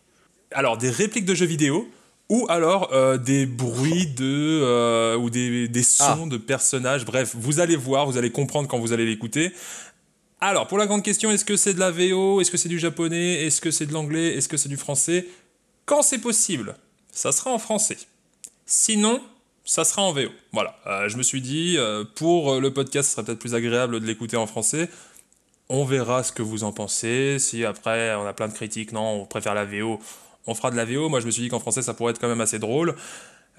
[0.53, 1.89] Alors des répliques de jeux vidéo
[2.31, 7.03] ou alors euh, des bruits de euh, ou des, des sons de personnages.
[7.03, 9.51] Bref, vous allez voir, vous allez comprendre quand vous allez l'écouter.
[10.39, 12.79] Alors pour la grande question, est-ce que c'est de la VO, est-ce que c'est du
[12.79, 15.27] japonais, est-ce que c'est de l'anglais, est-ce que c'est du français?
[15.85, 16.77] Quand c'est possible,
[17.11, 17.97] ça sera en français.
[18.65, 19.21] Sinon,
[19.65, 20.29] ça sera en VO.
[20.53, 20.77] Voilà.
[20.87, 21.77] Euh, je me suis dit
[22.15, 24.89] pour le podcast, ce serait peut-être plus agréable de l'écouter en français.
[25.67, 27.39] On verra ce que vous en pensez.
[27.39, 29.99] Si après on a plein de critiques, non, on préfère la VO,
[30.47, 31.09] on fera de la VO.
[31.09, 32.95] Moi, je me suis dit qu'en français, ça pourrait être quand même assez drôle.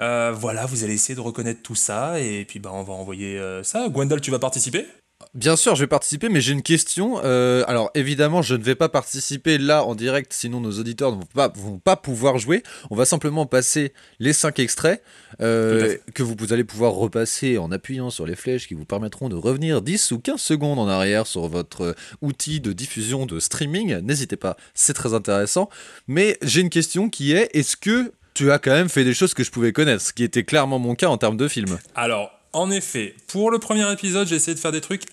[0.01, 3.39] Euh, voilà, vous allez essayer de reconnaître tout ça et puis bah, on va envoyer
[3.39, 3.89] euh, ça.
[3.89, 4.87] Gwendal, tu vas participer?
[5.35, 7.19] Bien sûr, je vais participer, mais j'ai une question.
[7.25, 11.17] Euh, alors, évidemment, je ne vais pas participer là en direct, sinon nos auditeurs ne
[11.17, 12.63] vont pas, vont pas pouvoir jouer.
[12.91, 15.03] On va simplement passer les 5 extraits
[15.41, 19.31] euh, que vous, vous allez pouvoir repasser en appuyant sur les flèches qui vous permettront
[19.31, 23.41] de revenir 10 ou 15 secondes en arrière sur votre euh, outil de diffusion de
[23.41, 24.01] streaming.
[24.01, 25.71] N'hésitez pas, c'est très intéressant.
[26.09, 29.33] Mais j'ai une question qui est est-ce que tu as quand même fait des choses
[29.33, 32.31] que je pouvais connaître, ce qui était clairement mon cas en termes de film Alors,
[32.53, 35.05] en effet, pour le premier épisode, j'ai essayé de faire des trucs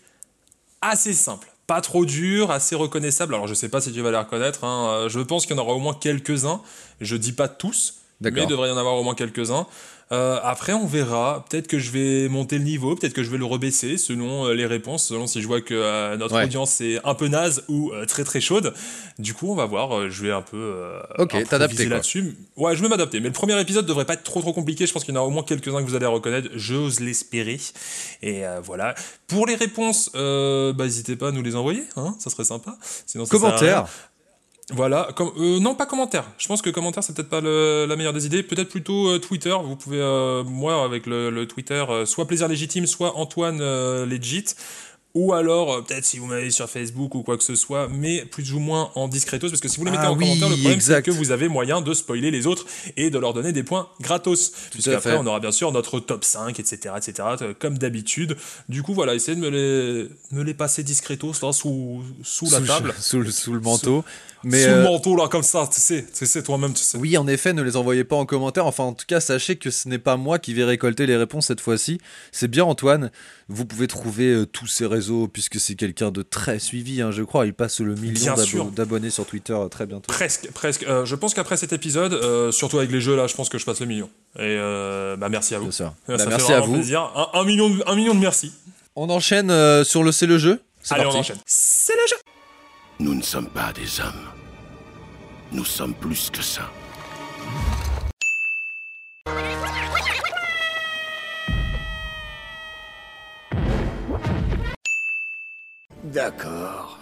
[0.82, 1.48] assez simples.
[1.68, 3.34] Pas trop durs, assez reconnaissables.
[3.36, 4.64] Alors, je sais pas si tu vas les reconnaître.
[4.64, 4.90] hein.
[4.90, 6.62] Euh, Je pense qu'il y en aura au moins quelques-uns.
[7.00, 9.66] Je dis pas tous, mais il devrait y en avoir au moins quelques-uns.
[10.12, 11.46] Euh, après, on verra.
[11.50, 14.54] Peut-être que je vais monter le niveau, peut-être que je vais le rebaisser selon euh,
[14.54, 16.46] les réponses, selon si je vois que euh, notre Ouais.
[16.46, 18.74] audience est un peu naze ou très très chaude.
[19.20, 20.10] Du coup, on va voir.
[20.10, 20.74] je vais un peu.
[21.20, 22.36] Ok, t'adapter, là-dessus.
[22.58, 23.20] Ouais, je vais m'adapter.
[23.20, 24.88] Mais le premier épisode devrait pas être trop trop compliqué.
[24.88, 26.50] Je pense qu'il y en a au moins quelques-uns que vous allez reconnaître.
[26.56, 27.60] J'ose l'espérer.
[28.24, 28.96] Et voilà.
[29.28, 31.84] Pour les réponses, bah, n'hésitez pas à nous les envoyer.
[31.98, 32.76] Hein, ça serait sympa.
[33.06, 33.86] Sinon, ça rien.
[34.72, 36.26] Voilà, euh, non pas commentaire.
[36.38, 38.44] Je pense que commentaire c'est peut-être pas la meilleure des idées.
[38.44, 39.56] Peut-être plutôt euh, Twitter.
[39.64, 44.06] Vous pouvez, euh, moi avec le, le Twitter, euh, soit plaisir légitime, soit Antoine euh,
[44.06, 44.46] legit.
[45.16, 48.26] Ou alors euh, peut-être si vous m'avez sur Facebook ou quoi que ce soit, mais
[48.26, 50.50] plus ou moins en discretos, parce que si vous les mettez Ah en oui, commentaire,
[50.50, 53.52] le problème c'est que vous avez moyen de spoiler les autres et de leur donner
[53.52, 54.52] des points gratos.
[54.72, 58.38] Puisqu'après on aura bien sûr notre top 5, etc., etc., euh, comme d'habitude.
[58.70, 62.52] Du coup voilà, essayez de me les, me les passer discretos là, sous, sous la
[62.58, 62.94] Sous le- table.
[63.00, 64.06] sous, le- sous le manteau.
[64.44, 66.98] Mais, sous euh, le manteau là comme ça, tu sais, tu sais toi-même, tu sais.
[66.98, 68.66] Oui, en effet, ne les envoyez pas en commentaire.
[68.68, 71.48] Enfin, en tout cas, sachez que ce n'est pas moi qui vais récolter les réponses
[71.48, 72.00] cette fois-ci.
[72.32, 73.12] C'est bien Antoine.
[73.50, 77.24] Vous pouvez trouver euh, tous ses réseaux, puisque c'est quelqu'un de très suivi, hein, je
[77.24, 77.46] crois.
[77.46, 78.36] Il passe le million
[78.76, 80.08] d'abonnés sur Twitter euh, très bientôt.
[80.08, 80.84] Presque, presque.
[80.84, 83.58] Euh, je pense qu'après cet épisode, euh, surtout avec les jeux là, je pense que
[83.58, 84.10] je passe le million.
[84.36, 85.72] Et euh, bah merci à vous.
[85.72, 86.74] Ça Bah, fait merci à vraiment vous.
[86.80, 87.02] plaisir.
[87.16, 88.52] Un, un million, de- un million de merci.
[88.96, 90.62] On enchaîne euh, sur le C'est le jeu.
[90.90, 91.18] Allez, parti.
[91.18, 91.38] on enchaîne.
[91.46, 92.16] C'est le jeu.
[93.00, 94.28] Nous ne sommes pas des hommes.
[95.52, 96.70] Nous sommes plus que ça.
[106.14, 106.98] D'accord.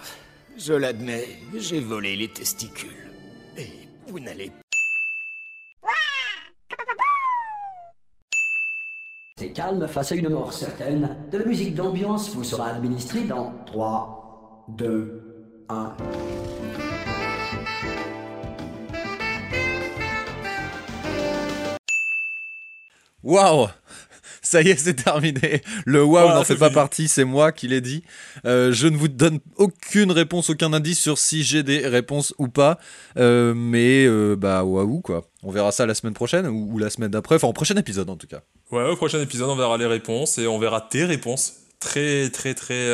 [0.58, 3.10] Je l'admets, j'ai volé les testicules.
[3.56, 4.52] Et vous n'allez
[9.38, 11.16] C'est calme face à une mort certaine.
[11.30, 15.96] De la musique d'ambiance vous sera administrée dans 3, 2, 1.
[23.22, 23.68] Waouh
[24.48, 25.60] Ça y est, c'est terminé.
[25.84, 28.02] Le waouh Voilà, n'en fait pas partie, c'est moi qui l'ai dit.
[28.46, 32.48] Euh, je ne vous donne aucune réponse, aucun indice sur si j'ai des réponses ou
[32.48, 32.78] pas.
[33.18, 35.26] Euh, mais euh, bah waouh quoi.
[35.42, 37.34] On verra ça la semaine prochaine ou, ou la semaine d'après.
[37.34, 38.40] Enfin, en prochain épisode en tout cas.
[38.70, 41.52] Ouais, au prochain épisode, on verra les réponses et on verra tes réponses.
[41.78, 42.86] Très, très, très.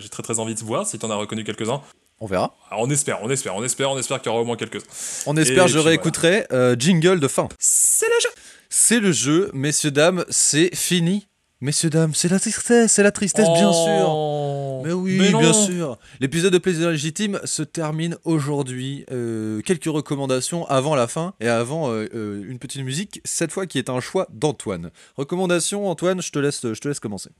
[0.00, 1.82] J'ai très, très envie de voir si t'en as reconnu quelques-uns.
[2.18, 2.52] On verra.
[2.72, 5.24] Ah, on espère, on espère, on espère, on espère qu'il y aura au moins quelques-uns.
[5.26, 7.48] On espère, Et je réécouterai jingle de fin.
[7.60, 8.30] C'est le jeu.
[8.76, 11.28] C'est le jeu, messieurs, dames, c'est fini.
[11.60, 14.82] Messieurs, dames, c'est la tristesse, c'est la tristesse, bien Oh.
[14.82, 14.84] sûr.
[14.84, 15.96] Mais oui, Mais bien sûr.
[16.18, 19.06] L'épisode de Plaisir Légitime se termine aujourd'hui.
[19.12, 23.66] Euh, quelques recommandations avant la fin et avant euh, euh, une petite musique, cette fois
[23.66, 24.90] qui est un choix d'Antoine.
[25.16, 27.30] Recommandation, Antoine, je te laisse, je te laisse commencer.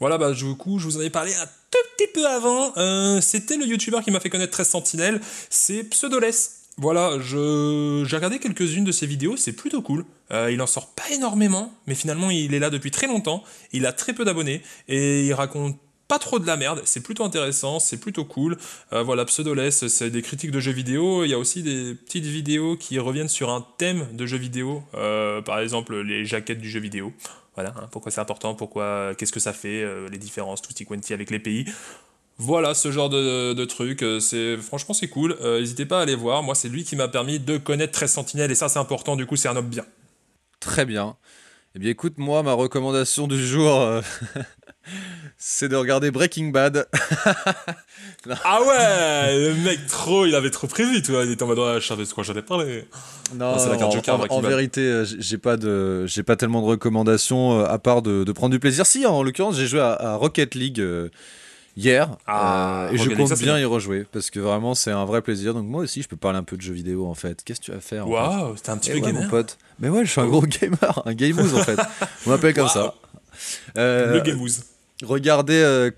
[0.00, 3.20] Voilà, bah, du coup, je vous en ai parlé un tout petit peu avant.
[3.20, 5.20] C'était le youtubeur qui m'a fait connaître 13 Sentinelles.
[5.50, 6.57] C'est Pseudoless.
[6.78, 10.04] Voilà, je j'ai regardé quelques-unes de ses vidéos, c'est plutôt cool.
[10.30, 13.42] Euh, il en sort pas énormément, mais finalement il est là depuis très longtemps.
[13.72, 15.76] Il a très peu d'abonnés et il raconte
[16.08, 16.80] pas trop de la merde.
[16.84, 18.56] C'est plutôt intéressant, c'est plutôt cool.
[18.92, 21.24] Euh, voilà, Pseudoless, c'est des critiques de jeux vidéo.
[21.24, 24.82] Il y a aussi des petites vidéos qui reviennent sur un thème de jeu vidéo.
[24.94, 27.12] Euh, par exemple, les jaquettes du jeu vidéo.
[27.54, 31.12] Voilà, hein, pourquoi c'est important, pourquoi, qu'est-ce que ça fait, euh, les différences, tout quanti
[31.12, 31.66] avec les pays.
[32.40, 35.36] Voilà ce genre de, de truc, euh, c'est franchement c'est cool.
[35.40, 36.42] Euh, N'hésitez pas à aller voir.
[36.44, 39.16] Moi c'est lui qui m'a permis de connaître 13 Sentinelles et ça c'est important.
[39.16, 39.84] Du coup c'est un homme bien.
[40.60, 41.16] Très bien.
[41.74, 44.00] Eh bien, écoute, moi, ma recommandation du jour, euh,
[45.36, 46.88] c'est de regarder Breaking Bad.
[48.44, 51.24] Ah ouais, le mec trop, il avait trop prévu, toi.
[51.24, 52.84] Il était en mode je savais de quoi j'allais parler.
[53.34, 56.66] Non, c'est la carte en- Joker, en, vérité, j'ai pas de, j'ai pas tellement de
[56.66, 58.86] recommandations à part de, de prendre du plaisir.
[58.86, 61.08] Si, en l'occurrence, j'ai joué à, à Rocket League euh,
[61.78, 63.58] hier Ah, euh, et je compte ça, bien bien.
[63.60, 65.54] y rejouer parce que vraiment c'est un vrai plaisir.
[65.54, 67.42] Donc moi aussi, je peux parler un peu de jeux vidéo en fait.
[67.44, 69.22] Qu'est-ce que tu vas faire Waouh, t'es un petit Eh peu ouais, gamer.
[69.22, 69.56] mon pote.
[69.78, 71.78] Mais ouais, je suis un gros gamer, un gameuse en fait.
[72.26, 72.94] On m'appelle comme ça.
[73.76, 74.64] Euh, Le gameuse.
[75.04, 75.90] Regardez euh,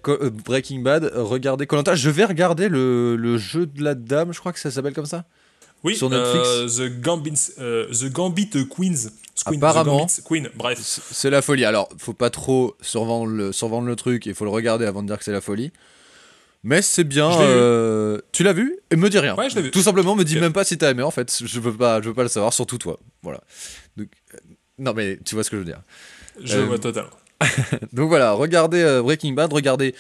[0.44, 1.94] Breaking Bad, regardez Colanta.
[1.94, 5.06] Je vais regarder le, le jeu de la dame, je crois que ça s'appelle comme
[5.06, 5.24] ça.
[5.84, 6.46] Oui, sur Netflix.
[6.48, 9.10] euh, The Gambit, euh, The Gambit Queens.
[9.46, 10.06] Queen, Apparemment.
[10.26, 10.78] Queen, bref.
[10.82, 11.64] C'est la folie.
[11.64, 15.06] Alors, faut pas trop survendre le, survendre le truc, il faut le regarder avant de
[15.08, 15.72] dire que c'est la folie.
[16.62, 17.30] Mais c'est bien.
[17.40, 18.78] Euh, Tu l'as vu?
[18.90, 19.34] Et me dis rien.
[19.36, 19.70] Ouais, je l'ai vu.
[19.70, 21.34] Tout simplement, me dis même pas si t'as aimé en fait.
[21.42, 22.98] Je veux pas, je veux pas le savoir, surtout toi.
[23.22, 23.40] Voilà.
[23.96, 24.38] Donc, euh,
[24.78, 25.80] non mais tu vois ce que je veux dire.
[26.44, 27.08] Je Euh, vois totalement.
[27.94, 29.94] Donc voilà, regardez Breaking Bad, regardez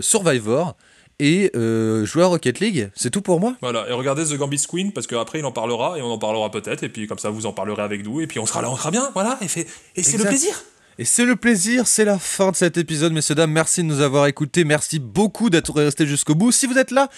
[0.00, 0.76] Survivor
[1.18, 2.90] et euh, jouez à Rocket League.
[2.94, 3.54] C'est tout pour moi.
[3.62, 6.50] Voilà, et regardez The Gambit Queen parce qu'après il en parlera et on en parlera
[6.50, 8.70] peut-être et puis comme ça vous en parlerez avec nous et puis on sera là,
[8.70, 10.54] on sera bien, voilà, et, fait, et c'est le plaisir.
[10.98, 13.52] Et c'est le plaisir, c'est la fin de cet épisode, messieurs, dames.
[13.52, 14.64] Merci de nous avoir écoutés.
[14.64, 16.52] Merci beaucoup d'être restés jusqu'au bout.
[16.52, 17.10] Si vous êtes là,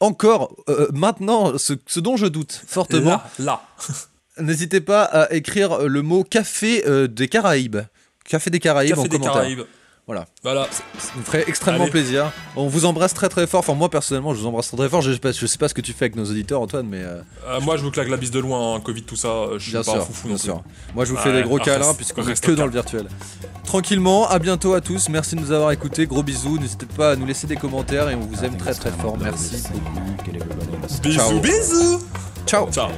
[0.00, 3.62] encore, euh, maintenant, ce, ce dont je doute fortement, Là, là.
[4.38, 7.78] n'hésitez pas à écrire le mot café euh, des Caraïbes.
[8.28, 9.32] Café des Caraïbes Café en des commentaire.
[9.32, 9.62] Caraïbes.
[10.06, 10.26] Voilà.
[10.42, 10.66] Voilà.
[10.98, 11.90] Ça nous ferait extrêmement Allez.
[11.92, 12.32] plaisir.
[12.56, 13.60] On vous embrasse très très fort.
[13.60, 15.00] Enfin, moi personnellement, je vous embrasse très très fort.
[15.00, 16.98] Je sais pas, je sais pas ce que tu fais avec nos auditeurs, Antoine, mais.
[17.02, 19.28] euh, Euh, moi, je vous claque la bise de loin, hein, Covid, tout ça.
[19.28, 20.44] euh, Je suis Bien pas un sûr, foufou bien non plus.
[20.44, 20.62] sûr.
[20.94, 23.06] Moi, je vous fais des gros ah, câlins reste- puisqu'on est que dans le virtuel.
[23.64, 25.08] Tranquillement, à bientôt à tous.
[25.08, 26.06] Merci de nous avoir écoutés.
[26.06, 26.58] Gros bisous.
[26.58, 29.16] N'hésitez pas à nous laisser des commentaires et on vous aime très très fort.
[29.18, 30.00] Merci beaucoup.
[31.02, 31.38] Bisous, Ciao.
[31.40, 32.00] bisous.
[32.44, 32.68] Ciao.
[32.72, 32.90] Ciao.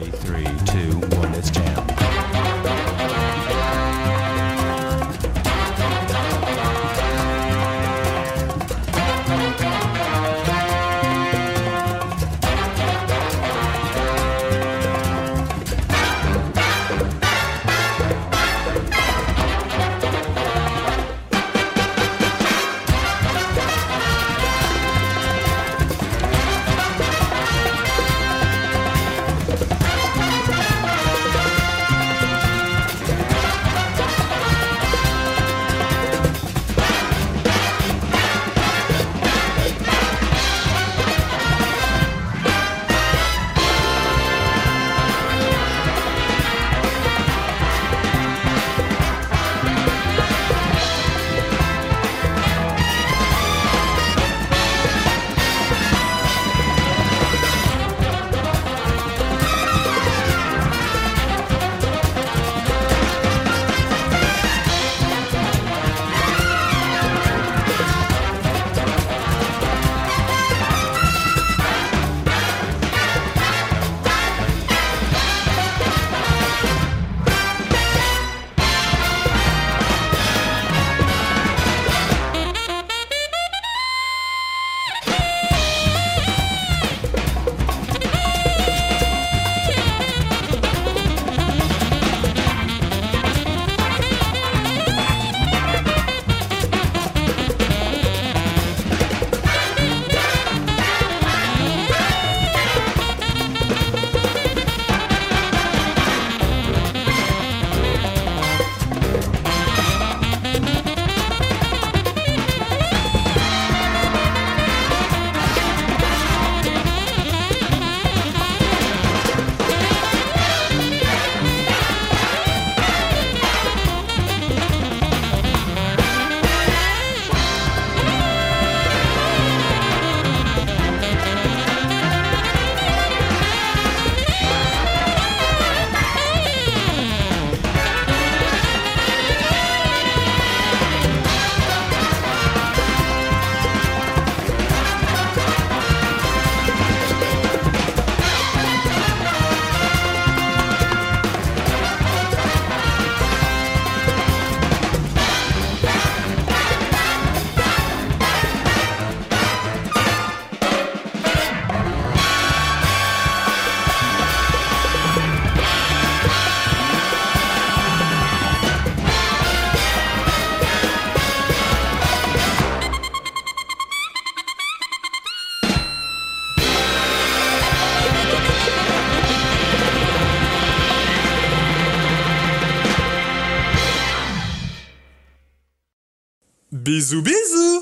[186.95, 187.74] Bisous, bisous.